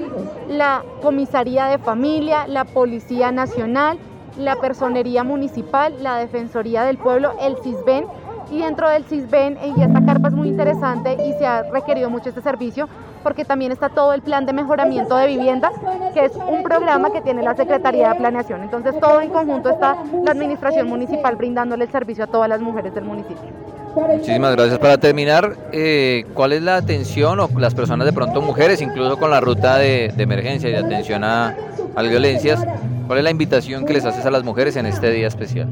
la 0.48 0.82
Comisaría 1.02 1.66
de 1.66 1.78
Familia, 1.78 2.46
la 2.46 2.64
Policía 2.64 3.32
Nacional, 3.32 3.98
la 4.38 4.56
Personería 4.56 5.24
Municipal, 5.24 5.94
la 6.00 6.16
Defensoría 6.16 6.84
del 6.84 6.98
Pueblo, 6.98 7.32
el 7.40 7.56
CISBEN. 7.58 8.06
Y 8.50 8.58
dentro 8.58 8.88
del 8.90 9.04
CISBEN, 9.04 9.56
y 9.76 9.82
esta 9.82 10.04
carpa 10.04 10.28
es 10.28 10.34
muy 10.34 10.48
interesante 10.48 11.16
y 11.24 11.32
se 11.34 11.46
ha 11.46 11.62
requerido 11.62 12.10
mucho 12.10 12.28
este 12.28 12.42
servicio, 12.42 12.86
porque 13.22 13.46
también 13.46 13.72
está 13.72 13.88
todo 13.88 14.12
el 14.12 14.20
plan 14.20 14.44
de 14.44 14.52
mejoramiento 14.52 15.16
de 15.16 15.26
vivienda, 15.28 15.70
que 16.12 16.26
es 16.26 16.36
un 16.36 16.62
programa 16.62 17.10
que 17.12 17.22
tiene 17.22 17.42
la 17.42 17.54
Secretaría 17.54 18.10
de 18.10 18.16
Planeación. 18.16 18.62
Entonces, 18.62 18.98
todo 19.00 19.22
en 19.22 19.30
conjunto 19.30 19.70
está 19.70 19.96
la 20.22 20.32
Administración 20.32 20.86
Municipal 20.88 21.36
brindándole 21.36 21.84
el 21.84 21.90
servicio 21.90 22.24
a 22.24 22.26
todas 22.26 22.48
las 22.48 22.60
mujeres 22.60 22.94
del 22.94 23.04
municipio. 23.04 23.62
Muchísimas 23.94 24.56
gracias. 24.56 24.79
Para 24.79 24.99
terminar, 24.99 25.56
eh, 25.72 26.25
¿cuál 26.34 26.53
es 26.53 26.63
la 26.63 26.77
atención 26.77 27.41
o 27.41 27.49
las 27.58 27.75
personas 27.75 28.06
de 28.06 28.13
pronto 28.13 28.41
mujeres, 28.41 28.81
incluso 28.81 29.19
con 29.19 29.31
la 29.31 29.41
ruta 29.41 29.79
de, 29.79 30.13
emergencia 30.17 30.69
y 30.69 30.72
de 30.72 30.79
atención 30.79 31.25
a, 31.25 31.55
a, 31.94 32.03
violencias, 32.03 32.65
cuál 33.06 33.19
es 33.19 33.25
la 33.25 33.31
invitación 33.31 33.84
que 33.84 33.93
les 33.93 34.05
haces 34.05 34.25
a 34.25 34.31
las 34.31 34.44
mujeres 34.44 34.77
en 34.77 34.87
este 34.87 35.11
día 35.11 35.29
especial? 35.29 35.69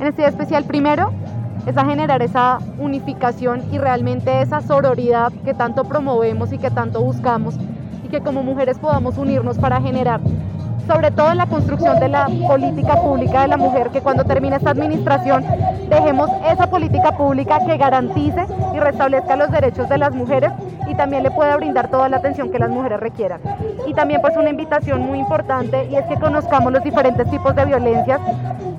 En 0.00 0.06
este 0.06 0.22
día 0.22 0.28
especial, 0.28 0.64
primero, 0.64 1.12
es 1.66 1.76
a 1.76 1.84
generar 1.84 2.22
esa 2.22 2.58
unificación 2.78 3.62
y 3.72 3.78
realmente 3.78 4.42
esa 4.42 4.60
sororidad 4.60 5.32
que 5.44 5.54
tanto 5.54 5.84
promovemos 5.84 6.52
y 6.52 6.58
que 6.58 6.70
tanto 6.70 7.00
buscamos 7.00 7.54
y 8.04 8.08
que 8.08 8.20
como 8.20 8.42
mujeres 8.42 8.78
podamos 8.78 9.16
unirnos 9.16 9.58
para 9.58 9.80
generar 9.80 10.20
sobre 10.92 11.10
todo 11.10 11.30
en 11.30 11.38
la 11.38 11.46
construcción 11.46 11.98
de 12.00 12.08
la 12.08 12.26
política 12.46 12.96
pública 12.96 13.42
de 13.42 13.48
la 13.48 13.56
mujer, 13.56 13.88
que 13.88 14.02
cuando 14.02 14.24
termine 14.24 14.56
esta 14.56 14.70
administración 14.70 15.42
dejemos 15.88 16.28
esa 16.50 16.66
política 16.66 17.16
pública 17.16 17.60
que 17.64 17.78
garantice 17.78 18.44
y 18.74 18.78
restablezca 18.78 19.36
los 19.36 19.50
derechos 19.50 19.88
de 19.88 19.96
las 19.96 20.12
mujeres 20.14 20.50
y 20.88 20.94
también 20.94 21.22
le 21.22 21.30
pueda 21.30 21.56
brindar 21.56 21.88
toda 21.88 22.10
la 22.10 22.18
atención 22.18 22.50
que 22.50 22.58
las 22.58 22.68
mujeres 22.68 23.00
requieran. 23.00 23.40
Y 23.86 23.94
también 23.94 24.20
pues 24.20 24.36
una 24.36 24.50
invitación 24.50 25.00
muy 25.00 25.18
importante 25.18 25.88
y 25.90 25.96
es 25.96 26.04
que 26.04 26.16
conozcamos 26.16 26.70
los 26.70 26.84
diferentes 26.84 27.28
tipos 27.30 27.54
de 27.54 27.64
violencias. 27.64 28.20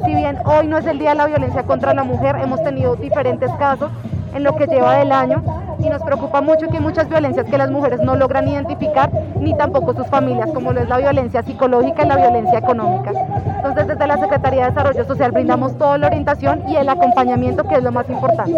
Si 0.05 0.13
bien 0.13 0.37
hoy 0.45 0.67
no 0.67 0.77
es 0.77 0.85
el 0.85 0.99
día 0.99 1.11
de 1.11 1.15
la 1.15 1.25
violencia 1.25 1.63
contra 1.63 1.95
la 1.95 2.03
mujer, 2.03 2.35
hemos 2.35 2.63
tenido 2.63 2.95
diferentes 2.95 3.51
casos 3.53 3.89
en 4.35 4.43
lo 4.43 4.55
que 4.55 4.67
lleva 4.67 4.97
del 4.97 5.11
año 5.11 5.43
y 5.79 5.89
nos 5.89 6.01
preocupa 6.01 6.41
mucho 6.41 6.67
que 6.67 6.77
hay 6.77 6.83
muchas 6.83 7.09
violencias 7.09 7.45
que 7.49 7.57
las 7.57 7.69
mujeres 7.69 7.99
no 8.01 8.15
logran 8.15 8.47
identificar 8.47 9.11
ni 9.39 9.55
tampoco 9.57 9.93
sus 9.93 10.07
familias, 10.07 10.49
como 10.53 10.71
lo 10.73 10.81
es 10.81 10.89
la 10.89 10.97
violencia 10.97 11.43
psicológica 11.43 12.05
y 12.05 12.07
la 12.07 12.17
violencia 12.17 12.59
económica. 12.59 13.11
Entonces 13.57 13.87
desde 13.87 14.07
la 14.07 14.17
Secretaría 14.17 14.63
de 14.63 14.69
Desarrollo 14.69 15.05
Social 15.05 15.31
brindamos 15.31 15.77
toda 15.77 15.97
la 15.97 16.07
orientación 16.07 16.63
y 16.69 16.75
el 16.75 16.89
acompañamiento 16.89 17.63
que 17.63 17.75
es 17.75 17.83
lo 17.83 17.91
más 17.91 18.09
importante. 18.09 18.53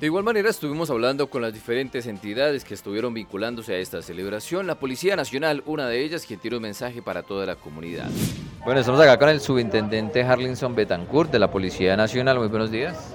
De 0.00 0.06
igual 0.06 0.24
manera 0.24 0.50
estuvimos 0.50 0.90
hablando 0.90 1.30
con 1.30 1.40
las 1.40 1.54
diferentes 1.54 2.06
entidades 2.06 2.64
que 2.64 2.74
estuvieron 2.74 3.14
vinculándose 3.14 3.74
a 3.74 3.78
esta 3.78 4.02
celebración. 4.02 4.66
La 4.66 4.74
Policía 4.74 5.16
Nacional, 5.16 5.62
una 5.66 5.88
de 5.88 6.04
ellas, 6.04 6.26
quien 6.26 6.40
tiene 6.40 6.56
un 6.56 6.62
mensaje 6.62 7.00
para 7.00 7.22
toda 7.22 7.46
la 7.46 7.54
comunidad. 7.54 8.10
Bueno, 8.64 8.80
estamos 8.80 9.00
acá 9.00 9.18
con 9.18 9.28
el 9.28 9.40
subintendente 9.40 10.22
Harlinson 10.22 10.74
Betancourt 10.74 11.30
de 11.30 11.38
la 11.38 11.50
Policía 11.50 11.96
Nacional. 11.96 12.38
Muy 12.38 12.48
buenos 12.48 12.70
días. 12.70 13.14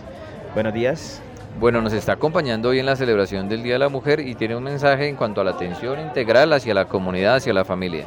Buenos 0.56 0.74
días. 0.74 1.22
Bueno, 1.58 1.82
nos 1.82 1.94
está 1.94 2.14
acompañando 2.14 2.70
hoy 2.70 2.80
en 2.80 2.86
la 2.86 2.96
celebración 2.96 3.50
del 3.50 3.64
Día 3.64 3.74
de 3.74 3.80
la 3.80 3.90
Mujer 3.90 4.20
y 4.20 4.36
tiene 4.36 4.56
un 4.56 4.64
mensaje 4.64 5.08
en 5.08 5.16
cuanto 5.16 5.42
a 5.42 5.44
la 5.44 5.52
atención 5.52 6.00
integral 6.00 6.54
hacia 6.54 6.74
la 6.74 6.86
comunidad, 6.86 7.36
hacia 7.36 7.54
la 7.54 7.66
familia. 7.66 8.06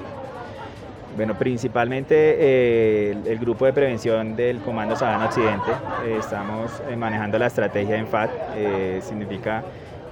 Bueno, 1.17 1.37
principalmente 1.39 2.15
eh, 2.17 3.17
el, 3.27 3.39
grupo 3.39 3.67
de 3.67 3.75
prevención 3.75 4.35
del 4.35 4.61
Comando 4.61 4.97
Sabana 4.97 5.27
Occidente, 5.27 5.71
eh, 6.07 6.17
estamos 6.19 6.83
eh, 6.89 6.97
manejando 6.97 7.39
la 7.39 7.49
estrategia 7.49 7.97
ENFAT, 7.97 8.31
significa 9.03 9.63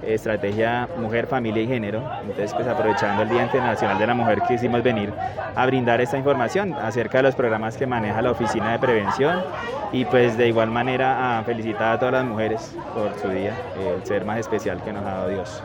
estrategia 0.03 0.87
mujer, 0.97 1.27
familia 1.27 1.63
y 1.63 1.67
género. 1.67 2.03
Entonces, 2.21 2.53
pues 2.53 2.67
aprovechando 2.67 3.23
el 3.23 3.29
Día 3.29 3.43
Internacional 3.43 3.97
de 3.97 4.07
la 4.07 4.13
Mujer, 4.13 4.41
quisimos 4.47 4.83
venir 4.83 5.13
a 5.55 5.65
brindar 5.65 6.01
esta 6.01 6.17
información 6.17 6.73
acerca 6.73 7.19
de 7.19 7.23
los 7.23 7.35
programas 7.35 7.77
que 7.77 7.85
maneja 7.85 8.21
la 8.21 8.31
Oficina 8.31 8.71
de 8.71 8.79
Prevención 8.79 9.43
y 9.91 10.05
pues 10.05 10.37
de 10.37 10.47
igual 10.47 10.71
manera 10.71 11.39
a 11.39 11.43
felicitar 11.43 11.93
a 11.93 11.99
todas 11.99 12.13
las 12.13 12.25
mujeres 12.25 12.75
por 12.93 13.17
su 13.19 13.29
día, 13.29 13.55
el 13.95 14.05
ser 14.05 14.25
más 14.25 14.39
especial 14.39 14.81
que 14.83 14.93
nos 14.93 15.05
ha 15.05 15.11
dado 15.11 15.29
Dios. 15.29 15.61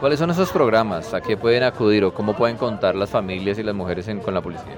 ¿Cuáles 0.00 0.18
son 0.18 0.30
esos 0.30 0.50
programas? 0.50 1.14
¿A 1.14 1.20
qué 1.20 1.36
pueden 1.36 1.62
acudir 1.62 2.04
o 2.04 2.12
cómo 2.12 2.34
pueden 2.34 2.56
contar 2.56 2.94
las 2.96 3.08
familias 3.08 3.58
y 3.58 3.62
las 3.62 3.74
mujeres 3.74 4.10
con 4.24 4.34
la 4.34 4.40
policía? 4.40 4.74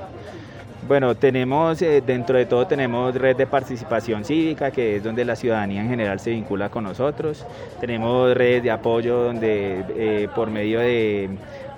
Bueno, 0.87 1.14
tenemos, 1.14 1.81
eh, 1.81 2.03
dentro 2.07 2.37
de 2.37 2.45
todo 2.45 2.67
tenemos 2.67 3.14
red 3.14 3.35
de 3.37 3.47
participación 3.47 4.23
cívica, 4.23 4.71
que 4.71 4.97
es 4.97 5.03
donde 5.03 5.25
la 5.25 5.35
ciudadanía 5.35 5.81
en 5.81 5.88
general 5.88 6.21
se 6.21 6.31
vincula 6.31 6.69
con 6.69 6.85
nosotros. 6.85 7.47
Tenemos 7.81 8.35
redes 8.35 8.62
de 8.62 8.71
apoyo 8.71 9.23
donde 9.23 9.83
eh, 9.97 10.29
por 10.35 10.50
medio 10.50 10.81
de 10.81 11.31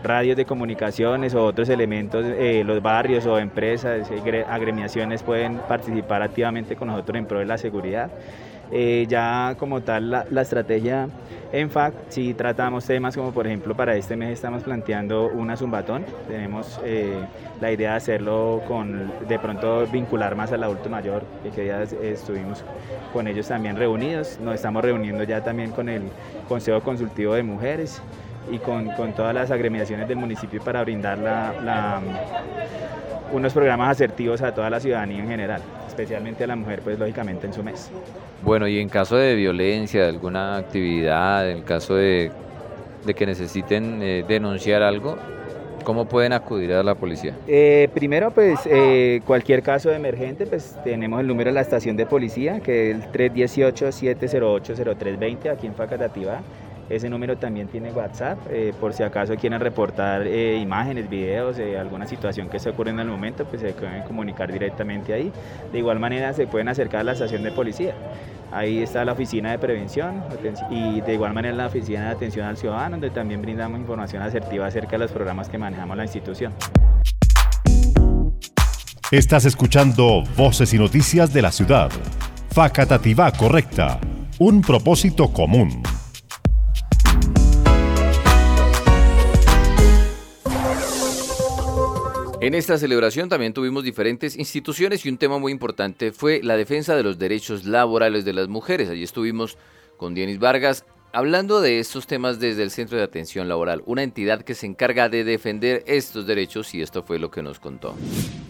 radios 0.03 0.37
de 0.37 0.45
comunicaciones 0.45 1.37
o 1.37 1.45
otros 1.45 1.69
elementos, 1.69 2.25
eh, 2.27 2.65
los 2.67 2.83
barrios 2.83 3.27
o 3.27 3.39
empresas, 3.39 4.11
agremiaciones 4.49 5.23
pueden 5.23 5.59
participar 5.69 6.23
activamente 6.23 6.75
con 6.75 6.89
nosotros 6.89 7.17
en 7.17 7.27
pro 7.27 7.39
de 7.39 7.47
la 7.47 7.59
seguridad. 7.59 8.11
Eh, 8.73 9.07
ya 9.09 9.55
como 9.59 9.83
tal 9.83 10.11
la, 10.11 10.43
estrategia 10.43 11.09
en 11.53 11.71
fact 11.71 12.11
si 12.11 12.35
tratamos 12.35 12.85
temas 12.85 13.15
como 13.15 13.31
por 13.31 13.47
ejemplo 13.47 13.77
para 13.77 13.95
este 13.95 14.17
mes 14.17 14.31
estamos 14.31 14.65
planteando 14.65 15.27
una 15.29 15.57
zumbatón, 15.57 16.05
tenemos 16.27 16.81
eh, 16.85 17.25
la 17.61 17.71
idea 17.71 17.91
de 17.91 17.97
hacerlo 17.97 18.63
con 18.67 19.13
de 19.29 19.39
pronto 19.39 19.87
vincular 19.87 20.35
más 20.35 20.51
al 20.51 20.65
adulto 20.65 20.91
mayor, 20.91 21.23
que 21.55 21.67
ya 21.67 21.83
estuvimos 21.83 22.65
con 23.13 23.29
ellos 23.29 23.47
también 23.47 23.77
reunidos, 23.77 24.41
nos 24.41 24.57
estamos 24.57 24.83
reuniendo 24.83 25.23
ya 25.23 25.45
también 25.45 25.71
con 25.71 25.89
el 25.89 26.03
Consejo 26.49 26.81
Consultivo 26.81 27.35
de 27.35 27.45
Mujeres 27.45 28.03
y 28.51 28.59
con, 28.59 28.91
con 28.91 29.13
todas 29.13 29.35
las 29.35 29.51
agremiaciones 29.51 30.09
del 30.09 30.19
municipio 30.19 30.61
para 30.63 30.83
brindar 30.83 31.19
la, 31.19 32.01
unos 33.33 33.53
programas 33.53 33.91
asertivos 33.91 34.43
a 34.43 34.55
toda 34.55 34.71
la 34.71 34.81
ciudadanía 34.81 35.19
en 35.19 35.29
general, 35.29 35.63
especialmente 35.87 36.45
a 36.45 36.47
la 36.47 36.57
mujer, 36.57 36.81
pues 36.83 36.99
lógicamente 36.99 37.47
en 37.47 37.53
su 37.53 37.63
mes. 37.63 37.91
Bueno, 38.43 38.69
y 38.69 38.79
en 38.79 38.89
caso 38.89 39.17
de 39.17 39.35
violencia, 39.35 40.03
de 40.03 40.09
alguna 40.09 40.57
actividad, 40.57 41.51
en 41.51 41.63
caso 41.63 41.95
de, 41.95 42.31
que 43.17 43.27
necesiten 43.27 44.03
eh, 44.03 44.25
denunciar 44.27 44.83
algo, 44.83 45.17
¿Cómo 45.87 46.05
pueden 46.07 46.33
acudir 46.33 46.73
a 46.73 46.83
la 46.83 46.97
policía? 46.97 47.37
Eh, 47.47 47.89
primero, 47.95 48.33
pues 48.33 48.59
eh, 48.67 49.21
cualquier 49.25 49.63
caso 49.63 49.89
de 49.89 49.95
emergente, 49.95 50.45
pues 50.45 50.77
tenemos 50.83 51.21
el 51.21 51.29
número 51.29 51.51
de 51.51 51.55
la 51.55 51.61
estación 51.61 51.97
de 51.97 52.07
policía, 52.07 52.59
que 52.59 52.91
es 52.91 52.97
el 52.97 53.05
318-708-0320 53.13 55.49
aquí 55.49 55.69
en 55.69 55.77
Facatativá. 55.77 56.41
Ese 56.89 57.11
número 57.11 57.37
también 57.37 57.67
tiene 57.67 57.91
WhatsApp, 57.91 58.39
eh, 58.49 58.73
por 58.81 58.93
si 58.93 59.03
acaso 59.03 59.35
quieren 59.35 59.59
reportar 59.59 60.25
eh, 60.25 60.57
imágenes, 60.57 61.11
videos, 61.11 61.59
eh, 61.59 61.77
alguna 61.77 62.07
situación 62.07 62.49
que 62.49 62.61
se 62.61 62.71
ocurre 62.71 62.91
en 62.91 63.01
el 63.01 63.09
momento, 63.09 63.45
pues 63.45 63.61
se 63.61 63.73
pueden 63.73 64.05
comunicar 64.05 64.53
directamente 64.53 65.13
ahí. 65.13 65.33
De 65.73 65.79
igual 65.79 65.99
manera 65.99 66.33
se 66.33 66.47
pueden 66.47 66.69
acercar 66.69 67.01
a 67.01 67.05
la 67.05 67.13
estación 67.13 67.43
de 67.43 67.51
policía. 67.51 67.95
Ahí 68.53 68.83
está 68.83 69.05
la 69.05 69.13
oficina 69.13 69.51
de 69.51 69.59
prevención 69.59 70.23
y 70.71 71.01
de 71.01 71.15
igual 71.15 71.35
manera 71.35 71.57
la 71.57 71.67
oficina 71.67 72.05
de 72.05 72.11
atención 72.11 72.47
al 72.47 72.57
ciudadano, 72.57 72.93
donde 72.93 73.11
también 73.11 73.43
brindamos 73.43 73.81
información 73.81 74.23
asertiva 74.23 74.67
acerca 74.67 74.93
de 74.93 74.99
los 74.99 75.11
programas 75.11 75.49
que 75.49 75.59
manejamos 75.59 75.97
la 75.97 76.05
institución. 76.05 76.53
Estás 79.11 79.45
escuchando 79.45 80.23
Voces 80.37 80.73
y 80.73 80.79
Noticias 80.79 81.33
de 81.33 81.43
la 81.43 81.51
Ciudad. 81.51 81.91
Facatativá 82.51 83.33
Correcta. 83.33 84.01
Un 84.39 84.63
propósito 84.63 85.33
común. 85.33 85.83
En 92.39 92.53
esta 92.55 92.77
celebración 92.77 93.31
también 93.31 93.55
tuvimos 93.55 93.83
diferentes 93.83 94.37
instituciones 94.37 95.07
y 95.07 95.09
un 95.09 95.17
tema 95.17 95.39
muy 95.39 95.53
importante 95.53 96.13
fue 96.13 96.43
la 96.43 96.59
defensa 96.59 96.95
de 96.95 97.03
los 97.03 97.19
derechos 97.19 97.65
laborales 97.65 98.27
de 98.27 98.35
las 98.35 98.47
mujeres. 98.47 98.91
Allí 98.91 99.03
estuvimos 99.03 99.57
con 99.97 100.15
Dienis 100.15 100.39
Vargas 100.39 100.85
hablando 101.15 101.63
de 101.63 101.79
estos 101.79 102.07
temas 102.07 102.39
desde 102.39 102.63
el 102.63 102.71
Centro 102.71 102.99
de 102.99 103.05
Atención 103.05 103.49
Laboral, 103.49 103.83
una 103.87 104.03
entidad 104.03 104.43
que 104.43 104.53
se 104.53 104.67
encarga 104.67 105.09
de 105.09 105.25
defender 105.25 105.83
estos 105.87 106.27
derechos 106.27 106.75
y 106.75 106.83
esto 106.83 107.03
fue 107.03 107.19
lo 107.19 107.31
que 107.31 107.43
nos 107.43 107.59
contó. 107.59 107.95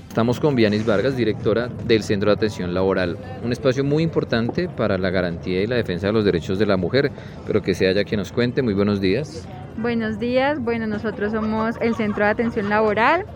Estamos 0.09 0.41
con 0.41 0.57
Vianis 0.57 0.85
Vargas, 0.85 1.17
directora 1.17 1.69
del 1.69 2.03
Centro 2.03 2.31
de 2.31 2.37
Atención 2.37 2.75
Laboral, 2.75 3.17
un 3.45 3.53
espacio 3.53 3.85
muy 3.85 4.03
importante 4.03 4.69
para 4.69 4.99
la 4.99 5.11
garantía 5.11 5.63
y 5.63 5.69
la 5.69 5.77
defensa 5.77 6.09
de 6.09 6.13
los 6.13 6.25
derechos 6.25 6.59
de 6.59 6.67
la 6.67 6.77
mujer, 6.77 7.13
pero 7.47 7.63
que 7.63 7.73
sea 7.73 7.93
ya 7.93 8.03
quien 8.03 8.19
nos 8.19 8.33
cuente. 8.33 8.63
Muy 8.63 8.75
buenos 8.75 9.01
días. 9.01 9.47
Buenos 9.77 10.19
días, 10.19 10.59
bueno, 10.59 10.89
nosotros 10.89 11.33
somos 11.33 11.77
el 11.81 11.95
Centro 11.95 12.25
de 12.25 12.31
Atención 12.31 12.69
Laboral. 12.69 13.27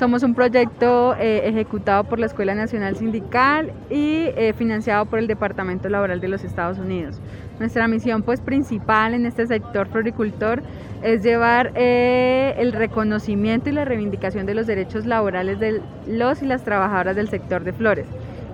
Somos 0.00 0.22
un 0.22 0.34
proyecto 0.34 1.14
eh, 1.16 1.42
ejecutado 1.44 2.04
por 2.04 2.18
la 2.18 2.24
Escuela 2.24 2.54
Nacional 2.54 2.96
Sindical 2.96 3.70
y 3.90 4.28
eh, 4.34 4.54
financiado 4.56 5.04
por 5.04 5.18
el 5.18 5.26
Departamento 5.26 5.90
Laboral 5.90 6.22
de 6.22 6.28
los 6.28 6.42
Estados 6.42 6.78
Unidos. 6.78 7.20
Nuestra 7.58 7.86
misión 7.86 8.22
pues 8.22 8.40
principal 8.40 9.12
en 9.12 9.26
este 9.26 9.46
sector 9.46 9.88
floricultor 9.88 10.62
es 11.02 11.22
llevar 11.22 11.72
eh, 11.74 12.54
el 12.56 12.72
reconocimiento 12.72 13.68
y 13.68 13.72
la 13.72 13.84
reivindicación 13.84 14.46
de 14.46 14.54
los 14.54 14.66
derechos 14.66 15.04
laborales 15.04 15.60
de 15.60 15.82
los 16.06 16.40
y 16.40 16.46
las 16.46 16.64
trabajadoras 16.64 17.14
del 17.14 17.28
sector 17.28 17.62
de 17.62 17.74
flores. 17.74 18.06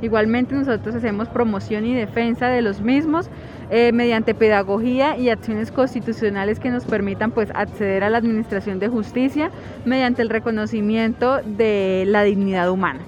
Igualmente 0.02 0.54
nosotros 0.54 0.94
hacemos 0.94 1.28
promoción 1.28 1.86
y 1.86 1.94
defensa 1.94 2.48
de 2.48 2.62
los 2.62 2.80
mismos 2.80 3.28
eh, 3.70 3.92
mediante 3.92 4.34
pedagogía 4.34 5.16
y 5.16 5.30
acciones 5.30 5.72
constitucionales 5.72 6.60
que 6.60 6.70
nos 6.70 6.84
permitan 6.84 7.30
pues 7.30 7.50
acceder 7.54 8.04
a 8.04 8.10
la 8.10 8.18
administración 8.18 8.78
de 8.78 8.88
justicia 8.88 9.50
mediante 9.84 10.22
el 10.22 10.28
reconocimiento 10.28 11.40
de 11.44 12.04
la 12.06 12.22
dignidad 12.22 12.70
humana. 12.70 13.00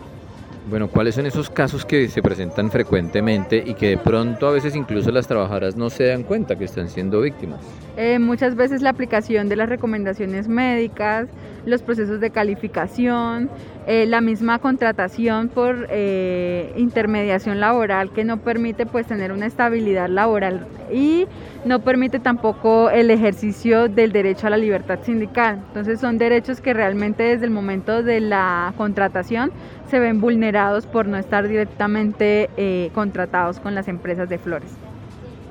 Bueno, 0.69 0.89
¿cuáles 0.89 1.15
son 1.15 1.25
esos 1.25 1.49
casos 1.49 1.85
que 1.87 2.09
se 2.09 2.21
presentan 2.21 2.71
frecuentemente 2.71 3.63
y 3.65 3.75
que 3.75 3.89
de 3.91 3.99
pronto 3.99 4.47
a 4.49 4.51
veces 4.51 4.77
incluso 4.77 5.11
las 5.11 5.27
trabajadoras 5.27 5.77
no 5.77 5.89
se 5.89 6.05
dan 6.05 6.25
cuenta 6.25 6.57
que 6.57 6.65
están 6.65 6.89
siendo 6.89 7.21
víctimas? 7.23 7.61
Eh, 8.01 8.21
muchas 8.21 8.55
veces 8.55 8.81
la 8.81 8.91
aplicación 8.91 9.49
de 9.49 9.57
las 9.57 9.69
recomendaciones 9.69 10.47
médicas, 10.47 11.27
los 11.67 11.83
procesos 11.83 12.21
de 12.21 12.31
calificación, 12.31 13.51
eh, 13.89 14.07
la 14.07 14.21
misma 14.21 14.61
contratación 14.61 15.49
por 15.49 15.89
eh, 15.91 16.73
intermediación 16.77 17.59
laboral 17.59 18.13
que 18.13 18.23
no 18.23 18.37
permite 18.37 18.87
pues 18.87 19.09
tener 19.09 19.33
una 19.33 19.47
estabilidad 19.47 20.09
laboral 20.09 20.69
y 20.93 21.27
no 21.65 21.81
permite 21.81 22.21
tampoco 22.21 22.89
el 22.89 23.11
ejercicio 23.11 23.89
del 23.89 24.13
derecho 24.13 24.47
a 24.47 24.51
la 24.51 24.59
libertad 24.59 25.01
sindical. 25.03 25.57
Entonces 25.67 25.99
son 25.99 26.19
derechos 26.19 26.61
que 26.61 26.75
realmente 26.75 27.25
desde 27.25 27.47
el 27.47 27.51
momento 27.51 28.05
de 28.05 28.21
la 28.21 28.75
contratación 28.77 29.51
se 29.91 29.99
ven 29.99 30.21
vulnerados 30.21 30.87
por 30.87 31.09
no 31.09 31.17
estar 31.17 31.49
directamente 31.49 32.91
contratados 32.95 33.59
con 33.59 33.75
las 33.75 33.89
empresas 33.89 34.29
de 34.29 34.39
flores. 34.39 34.88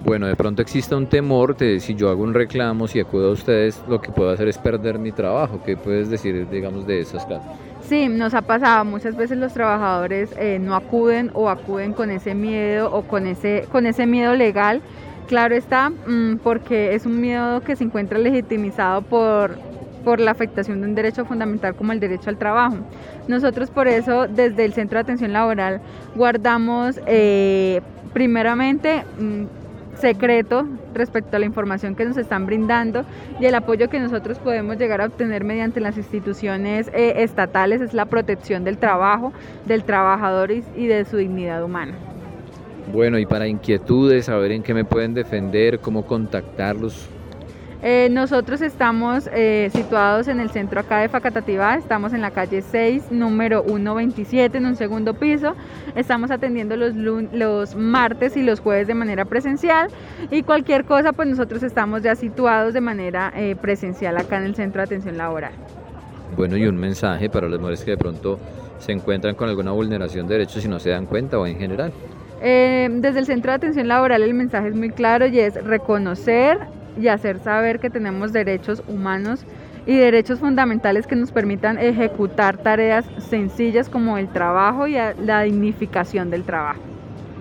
Bueno, 0.03 0.27
de 0.27 0.35
pronto 0.35 0.61
existe 0.61 0.95
un 0.95 1.07
temor 1.07 1.57
de 1.57 1.79
si 1.79 1.95
yo 1.95 2.09
hago 2.09 2.23
un 2.23 2.33
reclamo, 2.33 2.87
si 2.87 2.99
acudo 2.99 3.29
a 3.29 3.31
ustedes, 3.31 3.81
lo 3.87 3.99
que 3.99 4.11
puedo 4.11 4.29
hacer 4.29 4.47
es 4.47 4.57
perder 4.57 4.99
mi 4.99 5.11
trabajo. 5.11 5.59
¿Qué 5.65 5.75
puedes 5.75 6.09
decir, 6.09 6.47
digamos, 6.49 6.85
de 6.85 7.01
esas 7.01 7.25
casos? 7.25 7.51
Sí, 7.81 8.07
nos 8.07 8.33
ha 8.33 8.41
pasado. 8.41 8.85
Muchas 8.85 9.15
veces 9.15 9.37
los 9.37 9.53
trabajadores 9.53 10.29
eh, 10.37 10.59
no 10.59 10.75
acuden 10.75 11.31
o 11.33 11.49
acuden 11.49 11.93
con 11.93 12.11
ese 12.11 12.35
miedo 12.35 12.93
o 12.93 13.03
con 13.03 13.25
ese, 13.27 13.65
con 13.71 13.85
ese 13.85 14.05
miedo 14.05 14.35
legal. 14.35 14.81
Claro 15.27 15.55
está, 15.55 15.89
mm, 15.89 16.37
porque 16.43 16.95
es 16.95 17.05
un 17.05 17.19
miedo 17.19 17.61
que 17.61 17.75
se 17.75 17.83
encuentra 17.83 18.17
legitimizado 18.17 19.01
por, 19.01 19.57
por 20.05 20.21
la 20.21 20.31
afectación 20.31 20.81
de 20.81 20.87
un 20.87 20.95
derecho 20.95 21.25
fundamental 21.25 21.75
como 21.75 21.91
el 21.91 21.99
derecho 21.99 22.29
al 22.29 22.37
trabajo. 22.37 22.77
Nosotros 23.27 23.71
por 23.71 23.87
eso 23.87 24.27
desde 24.27 24.63
el 24.63 24.73
Centro 24.73 24.97
de 24.97 25.01
Atención 25.01 25.33
Laboral 25.33 25.81
guardamos 26.15 26.99
eh, 27.07 27.81
primeramente 28.13 29.03
mm, 29.19 29.66
secreto 29.99 30.67
respecto 30.93 31.35
a 31.35 31.39
la 31.39 31.45
información 31.45 31.95
que 31.95 32.05
nos 32.05 32.17
están 32.17 32.45
brindando 32.45 33.05
y 33.39 33.45
el 33.45 33.55
apoyo 33.55 33.89
que 33.89 33.99
nosotros 33.99 34.39
podemos 34.39 34.77
llegar 34.77 35.01
a 35.01 35.05
obtener 35.05 35.43
mediante 35.43 35.79
las 35.79 35.97
instituciones 35.97 36.89
eh, 36.93 37.15
estatales 37.17 37.81
es 37.81 37.93
la 37.93 38.05
protección 38.05 38.63
del 38.63 38.77
trabajo, 38.77 39.33
del 39.65 39.83
trabajador 39.83 40.51
y 40.51 40.87
de 40.87 41.05
su 41.05 41.17
dignidad 41.17 41.63
humana. 41.63 41.93
Bueno, 42.93 43.19
y 43.19 43.25
para 43.25 43.47
inquietudes, 43.47 44.25
saber 44.25 44.53
en 44.53 44.63
qué 44.63 44.73
me 44.73 44.85
pueden 44.85 45.13
defender, 45.13 45.79
cómo 45.79 46.05
contactarlos, 46.05 47.09
eh, 47.83 48.09
nosotros 48.09 48.61
estamos 48.61 49.29
eh, 49.31 49.69
situados 49.71 50.27
en 50.27 50.39
el 50.39 50.49
centro 50.49 50.79
acá 50.79 50.99
de 50.99 51.09
Facatativá, 51.09 51.75
estamos 51.75 52.11
en 52.11 52.21
la 52.21 52.31
calle 52.31 52.63
6, 52.63 53.11
número 53.11 53.63
127, 53.63 54.57
en 54.57 54.65
un 54.65 54.75
segundo 54.75 55.13
piso. 55.13 55.53
Estamos 55.95 56.31
atendiendo 56.31 56.75
los, 56.75 56.95
los 56.95 57.75
martes 57.75 58.35
y 58.35 58.41
los 58.41 58.61
jueves 58.61 58.87
de 58.87 58.95
manera 58.95 59.25
presencial 59.25 59.89
y 60.31 60.41
cualquier 60.41 60.85
cosa, 60.85 61.13
pues 61.13 61.27
nosotros 61.27 61.61
estamos 61.61 62.01
ya 62.01 62.15
situados 62.15 62.73
de 62.73 62.81
manera 62.81 63.31
eh, 63.35 63.55
presencial 63.55 64.17
acá 64.17 64.37
en 64.37 64.45
el 64.45 64.55
centro 64.55 64.81
de 64.81 64.85
atención 64.85 65.17
laboral. 65.17 65.51
Bueno, 66.35 66.57
y 66.57 66.65
un 66.65 66.77
mensaje 66.77 67.29
para 67.29 67.47
las 67.47 67.59
mujeres 67.59 67.83
que 67.83 67.91
de 67.91 67.97
pronto 67.97 68.39
se 68.79 68.91
encuentran 68.91 69.35
con 69.35 69.49
alguna 69.49 69.71
vulneración 69.71 70.27
de 70.27 70.33
derechos 70.33 70.65
y 70.65 70.67
no 70.67 70.79
se 70.79 70.89
dan 70.89 71.05
cuenta 71.05 71.37
o 71.37 71.45
en 71.45 71.57
general. 71.57 71.93
desde 72.41 73.19
el 73.19 73.25
centro 73.25 73.51
de 73.51 73.55
atención 73.55 73.87
laboral 73.87 74.23
el 74.23 74.33
mensaje 74.33 74.69
es 74.69 74.75
muy 74.75 74.89
claro 74.89 75.27
y 75.27 75.39
es 75.39 75.63
reconocer 75.63 76.59
y 76.99 77.07
hacer 77.07 77.39
saber 77.39 77.79
que 77.79 77.89
tenemos 77.89 78.33
derechos 78.33 78.83
humanos 78.87 79.45
y 79.85 79.95
derechos 79.95 80.39
fundamentales 80.39 81.07
que 81.07 81.15
nos 81.15 81.31
permitan 81.31 81.77
ejecutar 81.79 82.57
tareas 82.57 83.05
sencillas 83.17 83.89
como 83.89 84.17
el 84.17 84.27
trabajo 84.27 84.87
y 84.87 84.97
la 85.23 85.41
dignificación 85.43 86.29
del 86.29 86.43
trabajo. 86.43 86.81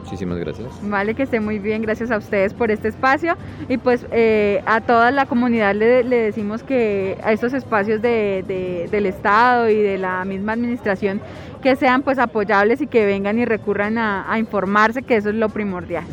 Muchísimas 0.07 0.39
gracias. 0.39 0.69
Vale, 0.83 1.15
que 1.15 1.25
esté 1.25 1.41
muy 1.41 1.59
bien. 1.59 1.83
Gracias 1.83 2.13
a 2.13 2.17
ustedes 2.17 2.55
por 2.55 2.71
este 2.71 2.87
espacio. 2.87 3.37
Y 3.69 3.77
pues 3.77 4.07
eh, 4.13 4.63
a 4.65 4.81
toda 4.81 5.11
la 5.11 5.27
comunidad 5.27 5.75
le, 5.75 6.05
decimos 6.05 6.63
que 6.63 7.19
a 7.25 7.33
estos 7.33 7.53
espacios 7.53 8.01
de, 8.01 8.87
del 8.89 9.07
Estado 9.07 9.69
y 9.69 9.83
de 9.83 9.99
la 9.99 10.25
misma 10.25 10.53
administración 10.53 11.21
que 11.61 11.75
sean 11.75 12.03
pues 12.03 12.21
apoyables 12.21 12.81
y 12.81 12.87
que 12.87 13.05
vengan 13.05 13.41
y 13.41 13.45
recurran 13.45 13.99
a, 13.99 14.31
a 14.33 14.39
informarse, 14.39 15.03
que 15.03 15.17
eso 15.17 15.31
es 15.31 15.35
lo 15.35 15.49
primordial. 15.49 16.05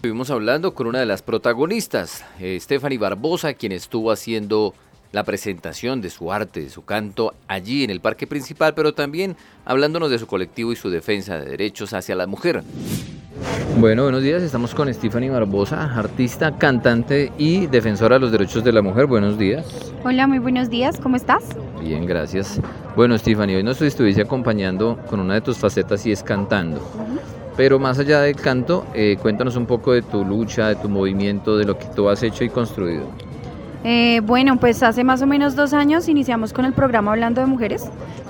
Estuvimos 0.00 0.30
hablando 0.30 0.72
con 0.72 0.86
una 0.86 0.98
de 0.98 1.04
las 1.04 1.20
protagonistas, 1.20 2.24
eh, 2.38 2.56
Stephanie 2.58 2.96
Barbosa, 2.96 3.52
quien 3.52 3.72
estuvo 3.72 4.10
haciendo 4.10 4.72
la 5.12 5.24
presentación 5.24 6.00
de 6.00 6.08
su 6.08 6.32
arte, 6.32 6.62
de 6.62 6.70
su 6.70 6.86
canto 6.86 7.34
allí 7.48 7.84
en 7.84 7.90
el 7.90 8.00
parque 8.00 8.26
principal, 8.26 8.72
pero 8.72 8.94
también 8.94 9.36
hablándonos 9.66 10.10
de 10.10 10.18
su 10.18 10.26
colectivo 10.26 10.72
y 10.72 10.76
su 10.76 10.88
defensa 10.88 11.36
de 11.36 11.50
derechos 11.50 11.92
hacia 11.92 12.16
la 12.16 12.26
mujer. 12.26 12.62
Bueno, 13.78 14.04
buenos 14.04 14.22
días, 14.22 14.42
estamos 14.42 14.74
con 14.74 14.90
Stephanie 14.94 15.28
Barbosa, 15.28 15.94
artista, 15.94 16.56
cantante 16.56 17.30
y 17.36 17.66
defensora 17.66 18.14
de 18.14 18.20
los 18.20 18.32
derechos 18.32 18.64
de 18.64 18.72
la 18.72 18.80
mujer. 18.80 19.04
Buenos 19.04 19.36
días. 19.36 19.92
Hola, 20.02 20.26
muy 20.26 20.38
buenos 20.38 20.70
días, 20.70 20.98
¿cómo 20.98 21.16
estás? 21.16 21.44
Bien, 21.78 22.06
gracias. 22.06 22.58
Bueno, 22.96 23.18
Stephanie, 23.18 23.56
hoy 23.56 23.62
nos 23.62 23.82
estuviste 23.82 24.22
acompañando 24.22 24.98
con 25.10 25.20
una 25.20 25.34
de 25.34 25.42
tus 25.42 25.58
facetas 25.58 26.06
y 26.06 26.12
es 26.12 26.22
cantando. 26.22 26.80
Pero 27.56 27.78
más 27.78 27.98
allá 27.98 28.22
del 28.22 28.36
canto, 28.36 28.86
eh, 28.94 29.18
cuéntanos 29.20 29.56
un 29.56 29.66
poco 29.66 29.92
de 29.92 30.02
tu 30.02 30.24
lucha, 30.24 30.68
de 30.68 30.76
tu 30.76 30.88
movimiento, 30.88 31.56
de 31.56 31.64
lo 31.64 31.78
que 31.78 31.86
tú 31.86 32.08
has 32.08 32.22
hecho 32.22 32.44
y 32.44 32.48
construido. 32.48 33.06
Eh, 33.82 34.20
bueno, 34.24 34.58
pues 34.58 34.82
hace 34.82 35.04
más 35.04 35.22
o 35.22 35.26
menos 35.26 35.56
dos 35.56 35.72
años 35.72 36.06
iniciamos 36.08 36.52
con 36.52 36.66
el 36.66 36.74
programa 36.74 37.12
Hablando 37.12 37.40
de 37.40 37.46
Mujeres, 37.46 37.84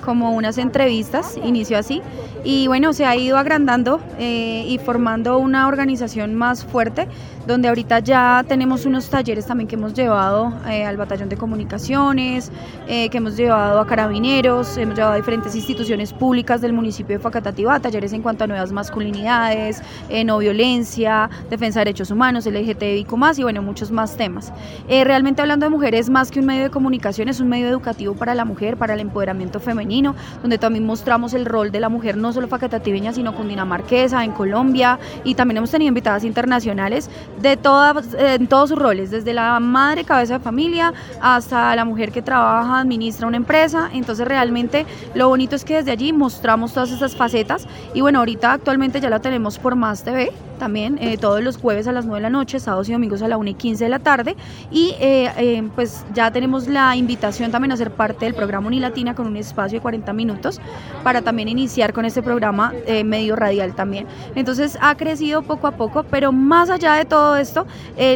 como 0.05 0.31
unas 0.31 0.57
entrevistas, 0.57 1.37
inició 1.43 1.77
así, 1.77 2.01
y 2.45 2.67
bueno, 2.67 2.93
se 2.93 3.05
ha 3.05 3.15
ido 3.17 3.37
agrandando 3.37 3.99
eh, 4.17 4.63
y 4.65 4.77
formando 4.77 5.37
una 5.39 5.67
organización 5.67 6.35
más 6.35 6.63
fuerte, 6.63 7.07
donde 7.45 7.67
ahorita 7.67 7.99
ya 7.99 8.45
tenemos 8.47 8.85
unos 8.85 9.09
talleres 9.09 9.45
también 9.45 9.67
que 9.67 9.75
hemos 9.75 9.93
llevado 9.93 10.53
eh, 10.69 10.85
al 10.85 10.95
Batallón 10.95 11.27
de 11.27 11.37
Comunicaciones, 11.37 12.51
que 12.87 13.09
hemos 13.17 13.37
llevado 13.37 13.79
a 13.79 13.87
carabineros, 13.87 14.77
hemos 14.77 14.95
llevado 14.95 15.13
a 15.13 15.17
diferentes 15.17 15.55
instituciones 15.55 16.13
públicas 16.13 16.61
del 16.61 16.73
municipio 16.73 17.17
de 17.17 17.19
Facatativá, 17.19 17.79
talleres 17.79 18.13
en 18.13 18.21
cuanto 18.21 18.43
a 18.43 18.47
nuevas 18.47 18.71
masculinidades, 18.71 19.81
no 20.25 20.37
violencia, 20.39 21.29
defensa 21.49 21.79
de 21.79 21.85
derechos 21.85 22.11
humanos, 22.11 22.45
LGTBI 22.45 23.05
más 23.15 23.39
y 23.39 23.43
bueno, 23.43 23.61
muchos 23.61 23.91
más 23.91 24.17
temas. 24.17 24.51
realmente 24.87 25.40
hablando 25.41 25.65
de 25.65 25.69
mujeres 25.69 26.09
más 26.09 26.31
que 26.31 26.39
un 26.39 26.45
medio 26.45 26.63
de 26.63 26.69
comunicación, 26.69 27.27
es 27.27 27.39
un 27.39 27.49
medio 27.49 27.67
educativo 27.67 28.13
para 28.13 28.35
la 28.35 28.45
mujer, 28.45 28.77
para 28.77 28.93
el 28.93 28.99
empoderamiento 28.99 29.59
femenino, 29.59 30.15
donde 30.41 30.57
también 30.57 30.85
mostramos 30.85 31.33
el 31.33 31.45
rol 31.45 31.71
de 31.71 31.79
la 31.79 31.89
mujer 31.89 32.17
no 32.17 32.31
solo 32.31 32.47
facatativeña, 32.47 33.13
sino 33.13 33.35
cundinamarquesa, 33.35 34.23
en 34.23 34.31
Colombia, 34.31 34.99
y 35.23 35.35
también 35.35 35.57
hemos 35.57 35.71
tenido 35.71 35.89
invitadas 35.89 36.23
internacionales 36.23 37.09
de 37.41 37.57
todas, 37.57 38.13
en 38.17 38.47
todos 38.47 38.69
sus 38.69 38.79
roles, 38.79 39.11
desde 39.11 39.33
la 39.33 39.59
madre, 39.59 40.03
cabeza 40.03 40.37
de 40.37 40.43
familia, 40.43 40.93
hasta 41.21 41.75
la 41.75 41.85
mujer 41.85 42.11
que 42.11 42.21
trabaja, 42.21 42.79
administra 42.79 43.27
una 43.27 43.37
empresa. 43.37 43.89
Entonces 43.93 44.27
realmente 44.27 44.85
lo 45.15 45.27
bonito 45.27 45.55
es 45.55 45.65
que 45.65 45.75
desde 45.75 45.91
allí 45.91 46.13
mostramos 46.13 46.73
todas 46.73 46.91
esas 46.91 47.15
facetas, 47.15 47.67
y 47.93 48.01
bueno, 48.01 48.19
ahorita 48.19 48.53
actualmente 48.53 49.01
ya 49.01 49.09
la 49.09 49.19
tenemos 49.19 49.59
por 49.59 49.75
Más 49.75 50.03
TV, 50.03 50.31
también 50.61 50.99
eh, 51.01 51.17
todos 51.17 51.41
los 51.41 51.57
jueves 51.57 51.87
a 51.87 51.91
las 51.91 52.05
9 52.05 52.19
de 52.19 52.21
la 52.21 52.29
noche, 52.29 52.59
sábados 52.59 52.87
y 52.87 52.91
domingos 52.91 53.23
a 53.23 53.27
la 53.27 53.35
1 53.35 53.49
y 53.49 53.53
15 53.55 53.83
de 53.83 53.89
la 53.89 53.97
tarde, 53.97 54.35
y 54.69 54.93
eh, 54.99 55.31
eh, 55.35 55.63
pues 55.73 56.05
ya 56.13 56.29
tenemos 56.29 56.67
la 56.67 56.95
invitación 56.95 57.49
también 57.49 57.71
a 57.71 57.77
ser 57.77 57.89
parte 57.89 58.25
del 58.25 58.35
programa 58.35 58.67
Unilatina 58.67 59.15
con 59.15 59.25
un 59.25 59.37
espacio 59.37 59.79
de 59.79 59.81
40 59.81 60.13
minutos 60.13 60.61
para 61.03 61.23
también 61.23 61.47
iniciar 61.47 61.93
con 61.93 62.05
este 62.05 62.21
programa 62.21 62.73
medio 63.03 63.35
radial 63.35 63.73
también. 63.73 64.05
Entonces 64.35 64.77
ha 64.81 64.95
crecido 64.95 65.41
poco 65.41 65.65
a 65.65 65.71
poco, 65.71 66.03
pero 66.03 66.31
más 66.31 66.69
allá 66.69 66.93
de 66.93 67.05
todo 67.05 67.37
esto, 67.37 67.65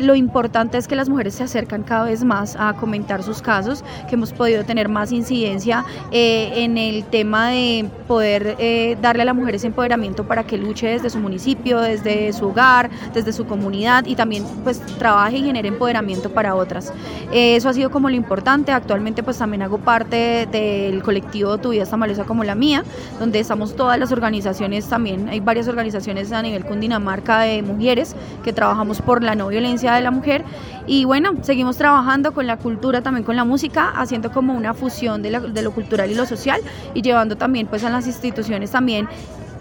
lo 0.04 0.14
importante 0.14 0.78
es 0.78 0.88
que 0.88 0.96
las 0.96 1.10
mujeres 1.10 1.34
se 1.34 1.44
acercan 1.44 1.82
cada 1.82 2.06
vez 2.06 2.24
más 2.24 2.56
a 2.60 2.74
comentar 2.74 3.24
sus 3.24 3.42
casos, 3.42 3.84
que 4.08 4.16
hemos 4.16 4.32
podido 4.34 4.64
tener 4.64 4.88
más 4.88 5.12
incidencia 5.12 5.84
en 6.12 6.78
el 6.78 7.06
tema 7.06 7.50
de 7.50 7.90
poder 8.08 8.56
darle 9.02 9.24
a 9.24 9.26
la 9.26 9.34
mujer 9.34 9.56
ese 9.56 9.68
empoderamiento 9.68 10.28
para 10.28 10.44
que 10.44 10.60
luche 10.60 10.88
desde 10.88 11.10
su 11.10 11.18
municipio, 11.18 11.80
desde 11.80 12.35
su 12.36 12.50
hogar, 12.50 12.90
desde 13.14 13.34
su 13.34 13.46
comunidad 13.46 14.06
y 14.06 14.16
también 14.16 14.44
pues 14.64 14.80
trabaje 14.98 15.38
y 15.38 15.44
genere 15.44 15.70
empoderamiento 15.70 16.30
para 16.30 16.56
otras. 16.56 16.94
Eh, 17.32 17.56
eso 17.56 17.70
ha 17.70 17.74
sido 17.74 17.90
como 17.90 18.10
lo 18.10 18.16
importante. 18.16 18.72
Actualmente 18.72 19.24
pues 19.24 19.38
también 19.38 19.64
hago 19.64 19.80
parte 19.80 20.48
del 20.52 21.02
colectivo 21.02 21.58
Tu 21.58 21.70
vida 21.70 21.84
está 21.84 21.98
maleza 21.98 22.24
como 22.24 22.44
la 22.44 22.56
mía, 22.56 22.84
donde 23.20 23.40
estamos 23.40 23.76
todas 23.76 23.98
las 24.00 24.12
organizaciones 24.12 24.88
también. 24.88 25.30
Hay 25.30 25.40
varias 25.40 25.68
organizaciones 25.68 26.32
a 26.32 26.42
nivel 26.42 26.66
Cundinamarca 26.66 27.40
de 27.42 27.62
mujeres 27.62 28.16
que 28.44 28.54
trabajamos 28.54 29.02
por 29.02 29.24
la 29.24 29.36
no 29.36 29.48
violencia 29.48 29.94
de 29.94 30.02
la 30.02 30.12
mujer. 30.12 30.44
Y 30.88 31.06
bueno, 31.06 31.34
seguimos 31.42 31.78
trabajando 31.78 32.34
con 32.34 32.46
la 32.46 32.58
cultura, 32.58 33.02
también 33.02 33.24
con 33.24 33.36
la 33.36 33.44
música, 33.44 33.90
haciendo 33.96 34.32
como 34.32 34.54
una 34.54 34.74
fusión 34.74 35.22
de, 35.22 35.40
de 35.40 35.62
lo 35.62 35.72
cultural 35.72 36.12
y 36.12 36.16
lo 36.16 36.26
social 36.26 36.62
y 36.94 37.02
llevando 37.02 37.36
también 37.38 37.68
pues 37.68 37.84
a 37.84 37.90
las 37.90 38.08
instituciones 38.08 38.72
también 38.72 39.08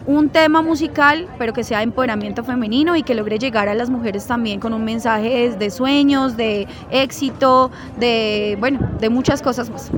un 0.07 0.29
tema 0.29 0.63
musical, 0.63 1.29
pero 1.39 1.53
que 1.53 1.65
sea 1.65 1.83
empoderamiento 1.83 2.45
femenino 2.45 2.97
y 2.97 3.03
que 3.03 3.15
logre 3.15 3.39
llegar 3.39 3.69
a 3.69 3.75
las 3.75 3.91
mujeres 3.91 4.27
también 4.27 4.61
con 4.61 4.75
un 4.75 4.85
mensaje 4.85 5.51
de 5.51 5.71
sueños, 5.71 6.37
de 6.37 6.67
éxito, 6.91 7.71
de, 7.99 8.57
bueno, 8.61 8.81
de 9.01 9.09
muchas 9.09 9.41
cosas 9.41 9.71
más. 9.71 9.91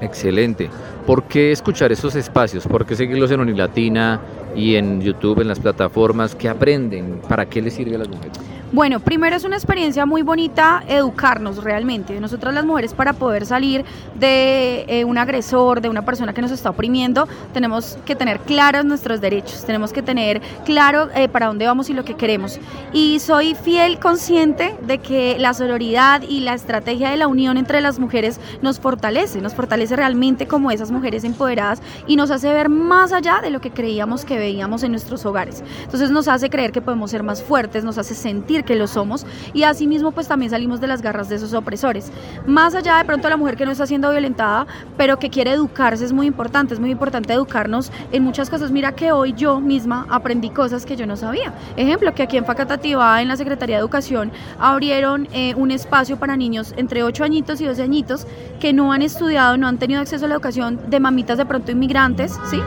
Excelente. 0.00 0.70
¿Por 1.06 1.24
qué 1.24 1.50
escuchar 1.52 1.90
esos 1.90 2.14
espacios? 2.14 2.66
¿Por 2.66 2.86
qué 2.86 2.94
seguirlos 2.94 3.30
en 3.30 3.40
Unilatina 3.40 4.20
y 4.54 4.76
en 4.76 5.00
YouTube, 5.00 5.40
en 5.40 5.48
las 5.48 5.58
plataformas? 5.58 6.34
¿Qué 6.34 6.48
aprenden? 6.48 7.20
¿Para 7.28 7.46
qué 7.46 7.60
les 7.62 7.74
sirve 7.74 7.96
a 7.96 7.98
las 7.98 8.08
mujeres? 8.08 8.38
Bueno, 8.70 9.00
primero 9.00 9.34
es 9.34 9.44
una 9.44 9.56
experiencia 9.56 10.04
muy 10.04 10.20
bonita 10.20 10.84
educarnos 10.86 11.64
realmente. 11.64 12.20
Nosotras 12.20 12.52
las 12.52 12.66
mujeres 12.66 12.92
para 12.92 13.14
poder 13.14 13.46
salir 13.46 13.82
de 14.14 14.84
eh, 14.88 15.06
un 15.06 15.16
agresor, 15.16 15.80
de 15.80 15.88
una 15.88 16.04
persona 16.04 16.34
que 16.34 16.42
nos 16.42 16.50
está 16.50 16.68
oprimiendo, 16.68 17.26
tenemos 17.54 17.96
que 18.04 18.14
tener 18.14 18.40
claros 18.40 18.84
nuestros 18.84 19.22
derechos, 19.22 19.64
tenemos 19.64 19.94
que 19.94 20.02
tener 20.02 20.42
claro 20.66 21.08
eh, 21.14 21.28
para 21.28 21.46
dónde 21.46 21.66
vamos 21.66 21.88
y 21.88 21.94
lo 21.94 22.04
que 22.04 22.12
queremos. 22.12 22.60
Y 22.92 23.20
soy 23.20 23.54
fiel 23.54 23.98
consciente 23.98 24.76
de 24.82 24.98
que 24.98 25.38
la 25.38 25.54
sororidad 25.54 26.20
y 26.20 26.40
la 26.40 26.52
estrategia 26.52 27.08
de 27.08 27.16
la 27.16 27.26
unión 27.26 27.56
entre 27.56 27.80
las 27.80 27.98
mujeres 27.98 28.38
nos 28.60 28.80
fortalece, 28.80 29.40
nos 29.40 29.54
fortalece 29.54 29.96
realmente 29.96 30.46
como 30.46 30.70
esas 30.70 30.90
mujeres 30.90 31.24
empoderadas 31.24 31.80
y 32.06 32.16
nos 32.16 32.30
hace 32.30 32.52
ver 32.52 32.68
más 32.68 33.12
allá 33.12 33.40
de 33.40 33.48
lo 33.48 33.62
que 33.62 33.70
creíamos 33.70 34.26
que 34.26 34.36
veíamos 34.36 34.82
en 34.82 34.90
nuestros 34.90 35.24
hogares. 35.24 35.64
Entonces 35.84 36.10
nos 36.10 36.28
hace 36.28 36.50
creer 36.50 36.70
que 36.70 36.82
podemos 36.82 37.10
ser 37.10 37.22
más 37.22 37.42
fuertes, 37.42 37.82
nos 37.82 37.96
hace 37.96 38.14
sentir 38.14 38.57
que 38.62 38.74
lo 38.74 38.86
somos 38.86 39.26
y 39.52 39.62
asimismo 39.62 40.12
pues 40.12 40.28
también 40.28 40.50
salimos 40.50 40.80
de 40.80 40.86
las 40.86 41.02
garras 41.02 41.28
de 41.28 41.36
esos 41.36 41.54
opresores. 41.54 42.10
Más 42.46 42.74
allá 42.74 42.98
de 42.98 43.04
pronto 43.04 43.28
la 43.28 43.36
mujer 43.36 43.56
que 43.56 43.64
no 43.64 43.72
está 43.72 43.86
siendo 43.86 44.10
violentada, 44.10 44.66
pero 44.96 45.18
que 45.18 45.30
quiere 45.30 45.52
educarse 45.52 46.04
es 46.04 46.12
muy 46.12 46.26
importante, 46.26 46.74
es 46.74 46.80
muy 46.80 46.90
importante 46.90 47.32
educarnos 47.32 47.90
en 48.12 48.22
muchas 48.22 48.50
cosas. 48.50 48.70
Mira 48.70 48.92
que 48.92 49.12
hoy 49.12 49.34
yo 49.36 49.60
misma 49.60 50.06
aprendí 50.10 50.50
cosas 50.50 50.84
que 50.84 50.96
yo 50.96 51.06
no 51.06 51.16
sabía. 51.16 51.52
Ejemplo, 51.76 52.14
que 52.14 52.22
aquí 52.22 52.36
en 52.36 52.44
Facatativá, 52.44 53.22
en 53.22 53.28
la 53.28 53.36
Secretaría 53.36 53.76
de 53.76 53.80
Educación, 53.80 54.30
abrieron 54.58 55.28
eh, 55.32 55.54
un 55.54 55.70
espacio 55.70 56.18
para 56.18 56.36
niños 56.36 56.74
entre 56.76 57.02
8 57.02 57.24
añitos 57.24 57.60
y 57.60 57.64
12 57.64 57.82
añitos 57.82 58.26
que 58.60 58.72
no 58.72 58.92
han 58.92 59.02
estudiado, 59.02 59.56
no 59.56 59.66
han 59.66 59.78
tenido 59.78 60.00
acceso 60.00 60.24
a 60.24 60.28
la 60.28 60.34
educación 60.34 60.80
de 60.88 61.00
mamitas 61.00 61.38
de 61.38 61.46
pronto 61.46 61.72
inmigrantes, 61.72 62.38
¿sí? 62.50 62.60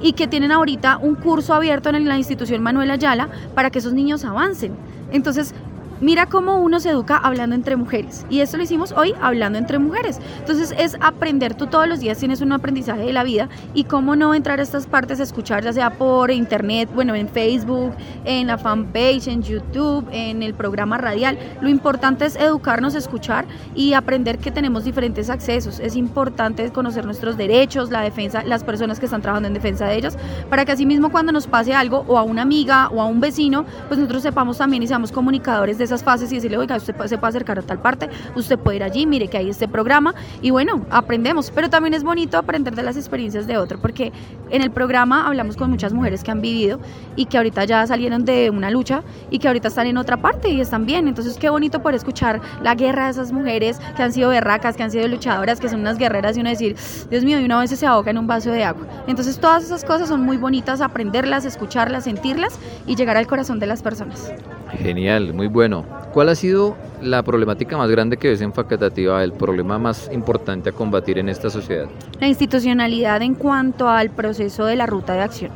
y 0.00 0.12
que 0.12 0.28
tienen 0.28 0.52
ahorita 0.52 0.98
un 0.98 1.14
curso 1.14 1.54
abierto 1.54 1.88
en 1.88 2.06
la 2.06 2.16
institución 2.16 2.62
Manuel 2.62 2.90
Ayala 2.90 3.28
para 3.54 3.70
que 3.70 3.78
esos 3.78 3.92
niños 3.92 4.24
avancen. 4.24 4.76
Entonces, 5.12 5.54
Mira 6.00 6.26
cómo 6.26 6.58
uno 6.60 6.78
se 6.78 6.90
educa 6.90 7.16
hablando 7.16 7.56
entre 7.56 7.74
mujeres. 7.74 8.24
Y 8.30 8.40
esto 8.40 8.56
lo 8.56 8.62
hicimos 8.62 8.92
hoy 8.92 9.14
hablando 9.20 9.58
entre 9.58 9.80
mujeres. 9.80 10.20
Entonces 10.38 10.72
es 10.78 10.96
aprender, 11.00 11.54
tú 11.54 11.66
todos 11.66 11.88
los 11.88 11.98
días 11.98 12.18
tienes 12.18 12.40
un 12.40 12.52
aprendizaje 12.52 13.02
de 13.02 13.12
la 13.12 13.24
vida 13.24 13.48
y 13.74 13.84
cómo 13.84 14.14
no 14.14 14.32
entrar 14.32 14.60
a 14.60 14.62
estas 14.62 14.86
partes 14.86 15.18
escuchar, 15.18 15.64
ya 15.64 15.72
sea 15.72 15.90
por 15.90 16.30
internet, 16.30 16.88
bueno, 16.94 17.16
en 17.16 17.28
Facebook, 17.28 17.92
en 18.24 18.46
la 18.46 18.58
fanpage, 18.58 19.26
en 19.26 19.42
YouTube, 19.42 20.06
en 20.12 20.44
el 20.44 20.54
programa 20.54 20.98
radial. 20.98 21.36
Lo 21.60 21.68
importante 21.68 22.26
es 22.26 22.36
educarnos, 22.36 22.94
escuchar 22.94 23.46
y 23.74 23.94
aprender 23.94 24.38
que 24.38 24.52
tenemos 24.52 24.84
diferentes 24.84 25.30
accesos. 25.30 25.80
Es 25.80 25.96
importante 25.96 26.70
conocer 26.70 27.06
nuestros 27.06 27.36
derechos, 27.36 27.90
la 27.90 28.02
defensa, 28.02 28.44
las 28.44 28.62
personas 28.62 29.00
que 29.00 29.06
están 29.06 29.20
trabajando 29.20 29.48
en 29.48 29.54
defensa 29.54 29.86
de 29.86 29.96
ellos, 29.96 30.16
para 30.48 30.64
que 30.64 30.70
así 30.70 30.86
mismo 30.86 31.10
cuando 31.10 31.32
nos 31.32 31.48
pase 31.48 31.74
algo 31.74 32.04
o 32.06 32.18
a 32.18 32.22
una 32.22 32.42
amiga 32.42 32.88
o 32.88 33.02
a 33.02 33.06
un 33.06 33.18
vecino, 33.18 33.64
pues 33.88 33.98
nosotros 33.98 34.22
sepamos 34.22 34.58
también 34.58 34.84
y 34.84 34.86
seamos 34.86 35.10
comunicadores 35.10 35.76
de 35.76 35.87
esas 35.88 36.04
fases 36.04 36.30
y 36.32 36.36
decirle, 36.36 36.58
oiga, 36.58 36.76
usted 36.76 36.94
se 37.06 37.18
puede 37.18 37.30
acercar 37.30 37.58
a 37.58 37.62
tal 37.62 37.80
parte, 37.80 38.08
usted 38.34 38.58
puede 38.58 38.76
ir 38.76 38.82
allí, 38.82 39.06
mire 39.06 39.28
que 39.28 39.38
hay 39.38 39.50
este 39.50 39.68
programa 39.68 40.14
y 40.42 40.50
bueno, 40.50 40.86
aprendemos, 40.90 41.50
pero 41.50 41.70
también 41.70 41.94
es 41.94 42.04
bonito 42.04 42.38
aprender 42.38 42.74
de 42.74 42.82
las 42.82 42.96
experiencias 42.96 43.46
de 43.46 43.56
otro, 43.56 43.78
porque 43.80 44.12
en 44.50 44.62
el 44.62 44.70
programa 44.70 45.26
hablamos 45.26 45.56
con 45.56 45.70
muchas 45.70 45.92
mujeres 45.92 46.22
que 46.22 46.30
han 46.30 46.40
vivido 46.40 46.78
y 47.16 47.26
que 47.26 47.36
ahorita 47.36 47.64
ya 47.64 47.86
salieron 47.86 48.24
de 48.24 48.50
una 48.50 48.70
lucha 48.70 49.02
y 49.30 49.38
que 49.38 49.48
ahorita 49.48 49.68
están 49.68 49.86
en 49.86 49.96
otra 49.96 50.18
parte 50.18 50.50
y 50.50 50.60
están 50.60 50.86
bien, 50.86 51.08
entonces 51.08 51.38
qué 51.38 51.48
bonito 51.48 51.80
poder 51.80 51.96
escuchar 51.96 52.40
la 52.62 52.74
guerra 52.74 53.06
de 53.06 53.10
esas 53.12 53.32
mujeres 53.32 53.80
que 53.96 54.02
han 54.02 54.12
sido 54.12 54.30
berracas, 54.30 54.76
que 54.76 54.82
han 54.82 54.90
sido 54.90 55.08
luchadoras, 55.08 55.60
que 55.60 55.68
son 55.68 55.80
unas 55.80 55.98
guerreras 55.98 56.36
y 56.36 56.40
uno 56.40 56.50
decir, 56.50 56.76
Dios 57.10 57.24
mío, 57.24 57.40
y 57.40 57.44
una 57.44 57.58
vez 57.58 57.70
se 57.70 57.86
ahoga 57.86 58.10
en 58.10 58.18
un 58.18 58.26
vaso 58.26 58.50
de 58.50 58.64
agua. 58.64 58.86
Entonces 59.06 59.38
todas 59.38 59.64
esas 59.64 59.84
cosas 59.84 60.08
son 60.08 60.22
muy 60.22 60.36
bonitas, 60.36 60.80
aprenderlas, 60.80 61.44
escucharlas, 61.44 62.04
sentirlas 62.04 62.58
y 62.86 62.96
llegar 62.96 63.16
al 63.16 63.26
corazón 63.26 63.58
de 63.58 63.66
las 63.66 63.82
personas. 63.82 64.32
Genial, 64.72 65.32
muy 65.34 65.46
bueno. 65.46 65.84
¿Cuál 66.12 66.28
ha 66.30 66.34
sido 66.34 66.76
la 67.02 67.22
problemática 67.22 67.76
más 67.76 67.90
grande 67.90 68.16
que 68.16 68.28
ves 68.28 68.40
en 68.40 68.52
Facatativa, 68.52 69.22
el 69.22 69.32
problema 69.32 69.78
más 69.78 70.10
importante 70.12 70.70
a 70.70 70.72
combatir 70.72 71.18
en 71.18 71.28
esta 71.28 71.50
sociedad? 71.50 71.86
La 72.20 72.28
institucionalidad 72.28 73.22
en 73.22 73.34
cuanto 73.34 73.88
al 73.88 74.10
proceso 74.10 74.64
de 74.66 74.76
la 74.76 74.86
ruta 74.86 75.14
de 75.14 75.20
acción. 75.20 75.50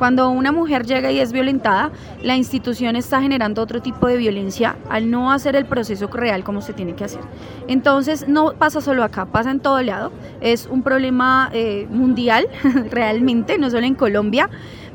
Cuando 0.00 0.30
una 0.30 0.50
mujer 0.50 0.86
llega 0.86 1.12
y 1.12 1.20
es 1.20 1.30
violentada, 1.30 1.90
la 2.22 2.34
institución 2.34 2.96
está 2.96 3.20
generando 3.20 3.60
otro 3.60 3.82
tipo 3.82 4.06
de 4.06 4.16
violencia 4.16 4.76
al 4.88 5.10
no 5.10 5.30
hacer 5.30 5.56
el 5.56 5.66
proceso 5.66 6.06
real 6.06 6.42
como 6.42 6.62
se 6.62 6.72
tiene 6.72 6.94
que 6.94 7.04
hacer. 7.04 7.20
Entonces, 7.68 8.26
no 8.26 8.54
pasa 8.54 8.80
solo 8.80 9.04
acá, 9.04 9.26
pasa 9.26 9.50
en 9.50 9.60
todo 9.60 9.82
lado. 9.82 10.10
Es 10.40 10.66
un 10.70 10.82
problema 10.82 11.50
eh, 11.52 11.86
mundial, 11.90 12.46
realmente, 12.90 13.58
no 13.58 13.68
solo 13.68 13.84
en 13.84 13.94
Colombia 13.94 14.48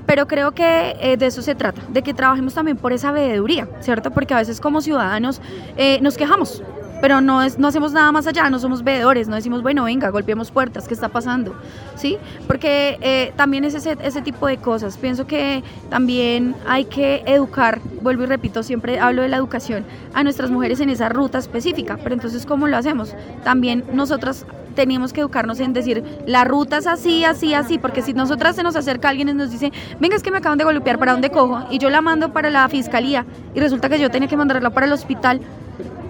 pero 0.06 0.28
creo 0.28 0.52
que 0.52 0.96
eh, 1.00 1.18
de 1.18 1.26
eso 1.26 1.42
se 1.42 1.56
trata, 1.56 1.82
de 1.90 2.02
que 2.02 2.14
trabajemos 2.14 2.54
también 2.54 2.78
por 2.78 2.94
esa 2.94 3.12
veeduría, 3.12 3.68
¿cierto? 3.82 4.12
Porque 4.12 4.34
a 4.34 4.38
veces 4.38 4.62
como 4.62 4.82
ciudadanos 4.82 5.42
eh, 5.78 6.00
nos 6.02 6.18
quejamos, 6.18 6.62
pero 7.02 7.22
no, 7.22 7.44
es, 7.44 7.60
no 7.60 7.68
hacemos 7.68 7.92
nada 7.94 8.12
más 8.12 8.26
allá, 8.28 8.50
no 8.50 8.60
somos 8.60 8.84
veedores, 8.84 9.28
no 9.28 9.36
decimos, 9.36 9.62
bueno, 9.62 9.84
venga, 9.84 10.10
golpeemos 10.10 10.52
puertas, 10.52 10.88
¿qué 10.88 10.94
está 10.94 11.10
pasando? 11.10 11.56
¿Sí? 11.96 12.18
Porque 12.48 12.98
eh, 13.02 13.34
también 13.36 13.64
es 13.64 13.76
ese, 13.76 13.98
ese 14.02 14.22
tipo 14.22 14.48
de 14.48 14.58
cosas. 14.58 14.98
Pienso 14.98 15.28
que 15.28 15.64
también 15.90 16.56
hay 16.68 16.86
que 16.86 17.24
educar, 17.26 17.80
vuelvo 18.02 18.24
y 18.24 18.26
repito, 18.28 18.64
siempre 18.64 19.00
hablo 19.00 19.22
de 19.22 19.30
la 19.30 19.38
educación, 19.38 19.86
a 20.14 20.24
nuestras 20.24 20.52
mujeres 20.52 20.80
en 20.80 20.90
esa 20.90 21.10
ruta 21.10 21.38
específica, 21.38 21.98
pero 22.02 22.16
entonces, 22.16 22.46
¿cómo 22.46 22.68
lo 22.68 22.78
hacemos? 22.78 23.14
También 23.44 23.84
nosotras 23.94 24.46
teníamos 24.76 25.14
que 25.14 25.22
educarnos 25.22 25.60
en 25.60 25.74
decir, 25.74 26.04
la 26.28 26.44
ruta 26.44 26.78
es 26.78 26.88
así, 26.88 27.24
así, 27.24 27.54
así, 27.54 27.80
porque 27.80 28.02
si 28.02 28.14
nosotras 28.14 28.56
se 28.56 28.64
nos 28.64 28.76
acerca 28.76 29.10
alguien 29.10 29.30
y 29.30 29.34
nos 29.34 29.52
dice, 29.52 29.72
venga, 30.00 30.16
es 30.16 30.24
que 30.24 30.32
me 30.32 30.38
acaban 30.38 30.58
de 30.58 30.64
golpear, 30.64 31.00
¿para 31.00 31.14
dónde 31.14 31.30
cojo? 31.32 31.66
Y 31.72 31.80
yo 31.80 31.90
la 31.90 32.02
mando 32.02 32.34
para 32.34 32.50
la 32.50 32.68
fiscalía 32.70 33.26
y 33.54 33.60
resulta 33.60 33.90
que 33.90 34.00
yo 34.00 34.12
tenía 34.12 34.28
que 34.28 34.38
mandarla 34.38 34.70
para 34.70 34.86
el 34.86 34.94
hospital, 34.94 35.42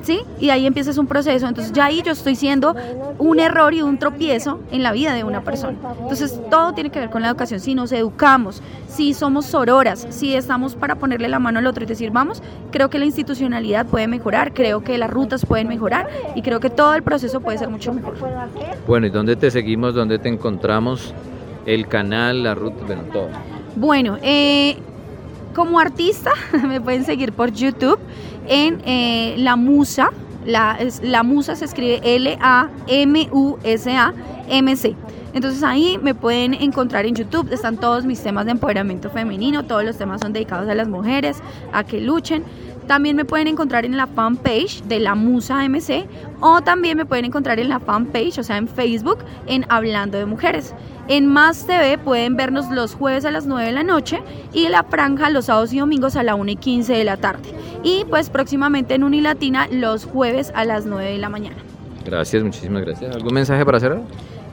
¿sí? 0.05 0.21
Y 0.39 0.51
ahí 0.51 0.65
empieza 0.65 0.97
un 0.99 1.07
proceso. 1.07 1.47
Entonces 1.47 1.73
ya 1.73 1.85
ahí 1.85 2.01
yo 2.03 2.11
estoy 2.11 2.35
siendo 2.35 2.75
un 3.17 3.39
error 3.39 3.73
y 3.73 3.81
un 3.81 3.97
tropiezo 3.97 4.59
en 4.71 4.83
la 4.83 4.91
vida 4.91 5.13
de 5.13 5.23
una 5.23 5.41
persona. 5.41 5.77
Entonces 5.99 6.39
todo 6.49 6.73
tiene 6.73 6.91
que 6.91 6.99
ver 6.99 7.09
con 7.09 7.21
la 7.21 7.29
educación. 7.29 7.59
Si 7.59 7.73
nos 7.73 7.91
educamos, 7.91 8.61
si 8.87 9.13
somos 9.13 9.47
sororas, 9.47 10.05
si 10.09 10.35
estamos 10.35 10.75
para 10.75 10.95
ponerle 10.95 11.27
la 11.27 11.39
mano 11.39 11.59
al 11.59 11.67
otro 11.67 11.83
y 11.83 11.87
decir, 11.87 12.11
vamos, 12.11 12.41
creo 12.71 12.89
que 12.89 12.99
la 12.99 13.05
institucionalidad 13.05 13.85
puede 13.87 14.07
mejorar, 14.07 14.53
creo 14.53 14.83
que 14.83 14.97
las 14.97 15.09
rutas 15.09 15.45
pueden 15.45 15.67
mejorar 15.67 16.07
y 16.35 16.41
creo 16.43 16.59
que 16.59 16.69
todo 16.69 16.93
el 16.93 17.03
proceso 17.03 17.41
puede 17.41 17.57
ser 17.57 17.69
mucho 17.69 17.91
mejor. 17.93 18.15
Bueno, 18.87 19.07
¿y 19.07 19.09
dónde 19.09 19.35
te 19.35 19.49
seguimos? 19.49 19.95
¿Dónde 19.95 20.19
te 20.19 20.29
encontramos? 20.29 21.13
El 21.65 21.87
canal, 21.87 22.43
la 22.43 22.53
ruta, 22.53 22.85
bueno, 22.85 23.03
todo. 23.11 23.29
Bueno, 23.75 24.17
eh, 24.21 24.77
como 25.55 25.79
artista 25.79 26.31
me 26.67 26.79
pueden 26.79 27.05
seguir 27.05 27.33
por 27.33 27.51
YouTube 27.51 27.99
en 28.47 28.81
eh, 28.85 29.35
La 29.37 29.55
Musa. 29.55 30.11
La, 30.45 30.77
la 31.01 31.23
Musa 31.23 31.55
se 31.55 31.65
escribe 31.65 32.01
L-A-M-U-S-A-M-C. 32.03 32.45
Entonces 35.35 35.63
ahí 35.63 35.99
me 36.01 36.15
pueden 36.15 36.53
encontrar 36.53 37.05
en 37.05 37.13
YouTube, 37.13 37.51
están 37.51 37.75
todos 37.75 38.05
mis 38.05 38.23
temas 38.23 38.45
de 38.45 38.51
empoderamiento 38.51 39.09
femenino, 39.09 39.65
todos 39.65 39.83
los 39.83 39.97
temas 39.97 40.21
son 40.21 40.31
dedicados 40.31 40.69
a 40.69 40.75
las 40.75 40.87
mujeres, 40.87 41.39
a 41.73 41.83
que 41.83 41.99
luchen. 41.99 42.45
También 42.87 43.15
me 43.15 43.25
pueden 43.25 43.47
encontrar 43.47 43.85
en 43.85 43.97
la 43.97 44.07
fanpage 44.07 44.83
de 44.83 44.99
la 44.99 45.15
Musa 45.15 45.67
MC 45.67 46.05
o 46.39 46.61
también 46.61 46.97
me 46.97 47.05
pueden 47.05 47.25
encontrar 47.25 47.59
en 47.59 47.69
la 47.69 47.79
fanpage, 47.79 48.37
o 48.37 48.43
sea, 48.43 48.57
en 48.57 48.67
Facebook, 48.67 49.19
en 49.47 49.65
Hablando 49.69 50.17
de 50.17 50.25
Mujeres. 50.25 50.73
En 51.07 51.27
Más 51.27 51.65
TV 51.65 51.97
pueden 51.97 52.35
vernos 52.35 52.69
los 52.71 52.95
jueves 52.95 53.25
a 53.25 53.31
las 53.31 53.45
9 53.45 53.67
de 53.67 53.73
la 53.73 53.83
noche 53.83 54.21
y 54.53 54.67
la 54.69 54.83
franja 54.83 55.29
los 55.29 55.45
sábados 55.45 55.73
y 55.73 55.79
domingos 55.79 56.15
a 56.15 56.23
la 56.23 56.35
1 56.35 56.51
y 56.51 56.55
15 56.55 56.93
de 56.93 57.03
la 57.03 57.17
tarde. 57.17 57.49
Y 57.83 58.05
pues 58.05 58.29
próximamente 58.29 58.95
en 58.95 59.03
Unilatina 59.03 59.67
los 59.71 60.05
jueves 60.05 60.51
a 60.55 60.65
las 60.65 60.85
9 60.85 61.11
de 61.11 61.17
la 61.17 61.29
mañana. 61.29 61.57
Gracias, 62.05 62.43
muchísimas 62.43 62.83
gracias. 62.83 63.15
¿Algún 63.15 63.33
mensaje 63.33 63.65
para 63.65 63.77
hacer? 63.77 63.99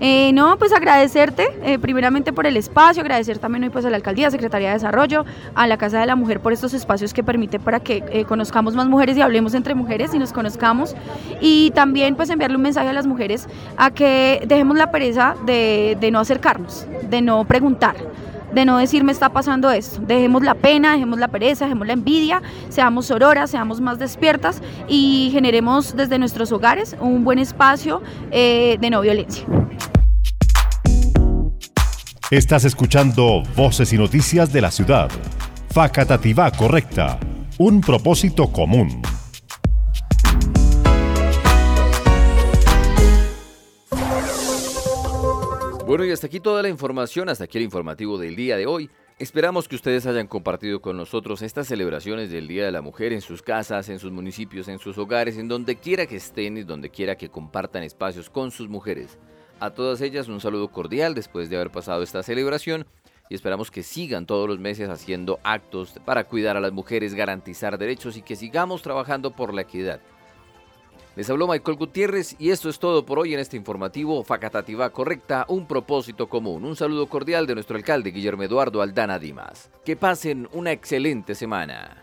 Eh, 0.00 0.32
no, 0.32 0.56
pues 0.58 0.72
agradecerte 0.72 1.48
eh, 1.62 1.78
primeramente 1.78 2.32
por 2.32 2.46
el 2.46 2.56
espacio, 2.56 3.02
agradecer 3.02 3.38
también 3.38 3.64
hoy 3.64 3.70
pues 3.70 3.84
a 3.84 3.90
la 3.90 3.96
Alcaldía, 3.96 4.30
Secretaría 4.30 4.68
de 4.68 4.74
Desarrollo, 4.74 5.24
a 5.54 5.66
la 5.66 5.76
Casa 5.76 6.00
de 6.00 6.06
la 6.06 6.16
Mujer 6.16 6.40
por 6.40 6.52
estos 6.52 6.74
espacios 6.74 7.14
que 7.14 7.22
permite 7.22 7.60
para 7.60 7.80
que 7.80 8.02
eh, 8.10 8.24
conozcamos 8.24 8.74
más 8.74 8.88
mujeres 8.88 9.16
y 9.16 9.22
hablemos 9.22 9.54
entre 9.54 9.74
mujeres 9.74 10.12
y 10.14 10.18
nos 10.18 10.32
conozcamos. 10.32 10.96
Y 11.40 11.70
también 11.72 12.16
pues 12.16 12.30
enviarle 12.30 12.56
un 12.56 12.62
mensaje 12.62 12.88
a 12.88 12.92
las 12.92 13.06
mujeres 13.06 13.48
a 13.76 13.90
que 13.90 14.42
dejemos 14.46 14.76
la 14.76 14.90
pereza 14.90 15.36
de, 15.46 15.96
de 16.00 16.10
no 16.10 16.20
acercarnos, 16.20 16.86
de 17.08 17.22
no 17.22 17.44
preguntar 17.44 17.94
de 18.54 18.64
no 18.64 18.78
decir 18.78 19.04
me 19.04 19.12
está 19.12 19.30
pasando 19.30 19.70
esto. 19.70 20.00
Dejemos 20.06 20.42
la 20.42 20.54
pena, 20.54 20.92
dejemos 20.92 21.18
la 21.18 21.28
pereza, 21.28 21.64
dejemos 21.64 21.86
la 21.86 21.92
envidia, 21.94 22.42
seamos 22.68 23.06
sororas, 23.06 23.50
seamos 23.50 23.80
más 23.80 23.98
despiertas 23.98 24.62
y 24.88 25.30
generemos 25.32 25.96
desde 25.96 26.18
nuestros 26.18 26.52
hogares 26.52 26.96
un 27.00 27.24
buen 27.24 27.38
espacio 27.38 28.02
eh, 28.30 28.78
de 28.80 28.90
no 28.90 29.00
violencia. 29.00 29.44
Estás 32.30 32.64
escuchando 32.64 33.42
Voces 33.56 33.92
y 33.92 33.98
Noticias 33.98 34.52
de 34.52 34.62
la 34.62 34.70
Ciudad. 34.70 35.10
Facatativá 35.68 36.50
Correcta. 36.50 37.18
Un 37.58 37.82
propósito 37.82 38.50
común. 38.50 39.02
Bueno, 45.92 46.06
y 46.06 46.10
hasta 46.10 46.26
aquí 46.26 46.40
toda 46.40 46.62
la 46.62 46.70
información, 46.70 47.28
hasta 47.28 47.44
aquí 47.44 47.58
el 47.58 47.64
informativo 47.64 48.16
del 48.16 48.34
día 48.34 48.56
de 48.56 48.64
hoy. 48.64 48.88
Esperamos 49.18 49.68
que 49.68 49.76
ustedes 49.76 50.06
hayan 50.06 50.26
compartido 50.26 50.80
con 50.80 50.96
nosotros 50.96 51.42
estas 51.42 51.66
celebraciones 51.66 52.30
del 52.30 52.48
Día 52.48 52.64
de 52.64 52.72
la 52.72 52.80
Mujer 52.80 53.12
en 53.12 53.20
sus 53.20 53.42
casas, 53.42 53.90
en 53.90 53.98
sus 53.98 54.10
municipios, 54.10 54.68
en 54.68 54.78
sus 54.78 54.96
hogares, 54.96 55.36
en 55.36 55.48
donde 55.48 55.76
quiera 55.76 56.06
que 56.06 56.16
estén 56.16 56.56
y 56.56 56.62
donde 56.62 56.88
quiera 56.88 57.16
que 57.16 57.28
compartan 57.28 57.82
espacios 57.82 58.30
con 58.30 58.50
sus 58.52 58.70
mujeres. 58.70 59.18
A 59.60 59.68
todas 59.68 60.00
ellas 60.00 60.28
un 60.28 60.40
saludo 60.40 60.68
cordial 60.68 61.14
después 61.14 61.50
de 61.50 61.56
haber 61.56 61.70
pasado 61.70 62.02
esta 62.02 62.22
celebración 62.22 62.86
y 63.28 63.34
esperamos 63.34 63.70
que 63.70 63.82
sigan 63.82 64.24
todos 64.24 64.48
los 64.48 64.58
meses 64.58 64.88
haciendo 64.88 65.40
actos 65.44 66.00
para 66.06 66.24
cuidar 66.24 66.56
a 66.56 66.60
las 66.60 66.72
mujeres, 66.72 67.12
garantizar 67.12 67.76
derechos 67.76 68.16
y 68.16 68.22
que 68.22 68.34
sigamos 68.34 68.80
trabajando 68.80 69.36
por 69.36 69.52
la 69.52 69.60
equidad. 69.60 70.00
Les 71.14 71.28
habló 71.28 71.46
Michael 71.46 71.76
Gutiérrez 71.76 72.36
y 72.38 72.50
esto 72.50 72.70
es 72.70 72.78
todo 72.78 73.04
por 73.04 73.18
hoy 73.18 73.34
en 73.34 73.40
este 73.40 73.58
informativo 73.58 74.24
Facatativa 74.24 74.88
Correcta, 74.88 75.44
un 75.48 75.66
propósito 75.66 76.26
común. 76.26 76.64
Un 76.64 76.74
saludo 76.74 77.06
cordial 77.06 77.46
de 77.46 77.54
nuestro 77.54 77.76
alcalde 77.76 78.12
Guillermo 78.12 78.44
Eduardo 78.44 78.80
Aldana 78.80 79.18
Dimas. 79.18 79.70
Que 79.84 79.94
pasen 79.94 80.48
una 80.52 80.72
excelente 80.72 81.34
semana. 81.34 82.01